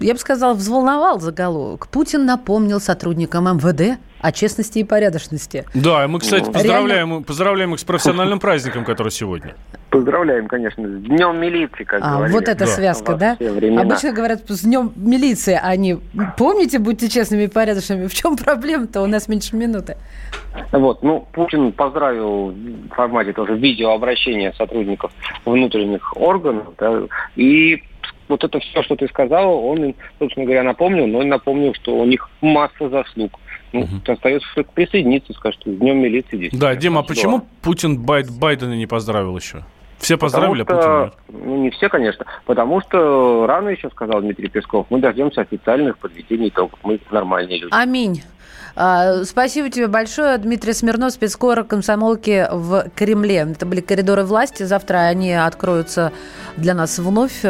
я 0.00 0.14
бы 0.14 0.18
сказала, 0.18 0.54
взволновал 0.54 1.20
заголовок. 1.20 1.88
Путин 1.88 2.26
напомнил 2.26 2.80
сотрудникам 2.80 3.44
МВД 3.44 3.98
о 4.20 4.30
честности 4.32 4.78
и 4.78 4.84
порядочности. 4.84 5.64
Да, 5.74 6.06
мы, 6.06 6.20
кстати, 6.20 6.50
поздравляем, 6.50 7.08
Реально... 7.08 7.22
поздравляем 7.24 7.74
их 7.74 7.80
с 7.80 7.84
профессиональным 7.84 8.38
праздником, 8.40 8.84
который 8.84 9.10
сегодня. 9.10 9.56
Поздравляем, 9.90 10.46
конечно, 10.46 10.88
с 10.88 11.02
Днем 11.02 11.40
милиции, 11.40 11.84
как 11.84 12.00
а, 12.02 12.16
говорили. 12.16 12.34
Вот 12.34 12.48
эта 12.48 12.60
да. 12.60 12.66
связка, 12.66 13.14
да? 13.14 13.32
Обычно 13.32 14.12
говорят 14.12 14.42
с 14.48 14.62
Днем 14.62 14.92
милиции, 14.94 15.58
а 15.60 15.74
не 15.76 15.98
помните, 16.36 16.78
будьте 16.78 17.08
честными 17.08 17.44
и 17.44 17.48
порядочными. 17.48 18.06
В 18.06 18.14
чем 18.14 18.36
проблема-то? 18.36 19.02
У 19.02 19.06
нас 19.06 19.28
меньше 19.28 19.56
минуты. 19.56 19.96
Вот, 20.70 21.02
ну, 21.02 21.26
Путин 21.32 21.72
поздравил 21.72 22.50
в 22.50 22.88
формате 22.94 23.32
тоже 23.32 23.56
видеообращения 23.56 24.52
сотрудников 24.52 25.10
внутренних 25.44 26.16
органов, 26.16 26.68
да, 26.78 27.02
и 27.36 27.82
вот 28.28 28.44
это 28.44 28.58
все, 28.60 28.82
что 28.82 28.96
ты 28.96 29.06
сказал, 29.08 29.64
он 29.64 29.94
собственно 30.18 30.46
говоря, 30.46 30.62
напомнил, 30.62 31.06
но 31.06 31.18
он 31.18 31.28
напомнил, 31.28 31.74
что 31.74 31.96
у 31.96 32.04
них 32.04 32.28
масса 32.40 32.88
заслуг. 32.88 33.38
Ну, 33.72 33.80
угу. 33.80 34.12
остается 34.12 34.46
только 34.54 34.70
присоединиться, 34.72 35.32
скажет, 35.32 35.60
с 35.64 35.70
Днем 35.78 35.98
милиции 35.98 36.36
здесь. 36.36 36.52
Да, 36.52 36.74
Дима, 36.74 37.00
а 37.00 37.02
почему 37.02 37.42
Путин 37.62 37.98
Байд, 37.98 38.30
Байдена 38.30 38.74
не 38.74 38.86
поздравил 38.86 39.36
еще? 39.36 39.64
Все 39.98 40.18
поздравили, 40.18 40.64
потому 40.64 40.80
а 40.80 41.06
Путин 41.06 41.38
нет? 41.38 41.44
Ну, 41.46 41.62
не 41.62 41.70
все, 41.70 41.88
конечно. 41.88 42.26
Потому 42.44 42.82
что 42.82 43.46
рано 43.46 43.68
еще, 43.70 43.88
сказал 43.90 44.20
Дмитрий 44.20 44.48
Песков, 44.48 44.86
мы 44.90 44.98
дождемся 44.98 45.42
официальных 45.42 45.96
подведений 45.98 46.48
итогов. 46.48 46.78
Мы 46.82 47.00
нормальные 47.10 47.60
люди. 47.60 47.72
Аминь. 47.74 48.22
А, 48.74 49.24
спасибо 49.24 49.70
тебе 49.70 49.86
большое. 49.86 50.36
Дмитрий 50.38 50.72
Смирнов, 50.72 51.12
спецкор 51.12 51.64
комсомолки 51.64 52.46
в 52.50 52.90
Кремле. 52.94 53.46
Это 53.50 53.66
были 53.66 53.80
коридоры 53.80 54.24
власти. 54.24 54.62
Завтра 54.64 54.98
они 54.98 55.32
откроются 55.32 56.12
для 56.56 56.74
нас 56.74 56.98
вновь. 56.98 57.44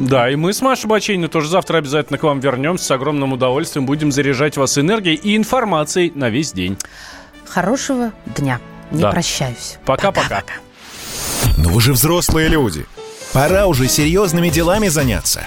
Да, 0.00 0.30
и 0.30 0.34
мы 0.34 0.54
с 0.54 0.62
Машей 0.62 0.88
Бачейной 0.88 1.28
тоже 1.28 1.48
завтра 1.48 1.76
обязательно 1.76 2.18
к 2.18 2.22
вам 2.22 2.40
вернемся. 2.40 2.86
С 2.86 2.90
огромным 2.90 3.34
удовольствием 3.34 3.84
будем 3.84 4.10
заряжать 4.10 4.56
вас 4.56 4.78
энергией 4.78 5.14
и 5.14 5.36
информацией 5.36 6.10
на 6.14 6.30
весь 6.30 6.52
день. 6.52 6.78
Хорошего 7.46 8.12
дня. 8.24 8.60
Не 8.90 9.02
да. 9.02 9.10
прощаюсь. 9.10 9.78
Пока-пока. 9.84 10.42
Но 11.58 11.68
вы 11.68 11.82
же 11.82 11.92
взрослые 11.92 12.48
люди. 12.48 12.86
Пора 13.34 13.66
уже 13.66 13.88
серьезными 13.88 14.48
делами 14.48 14.88
заняться. 14.88 15.44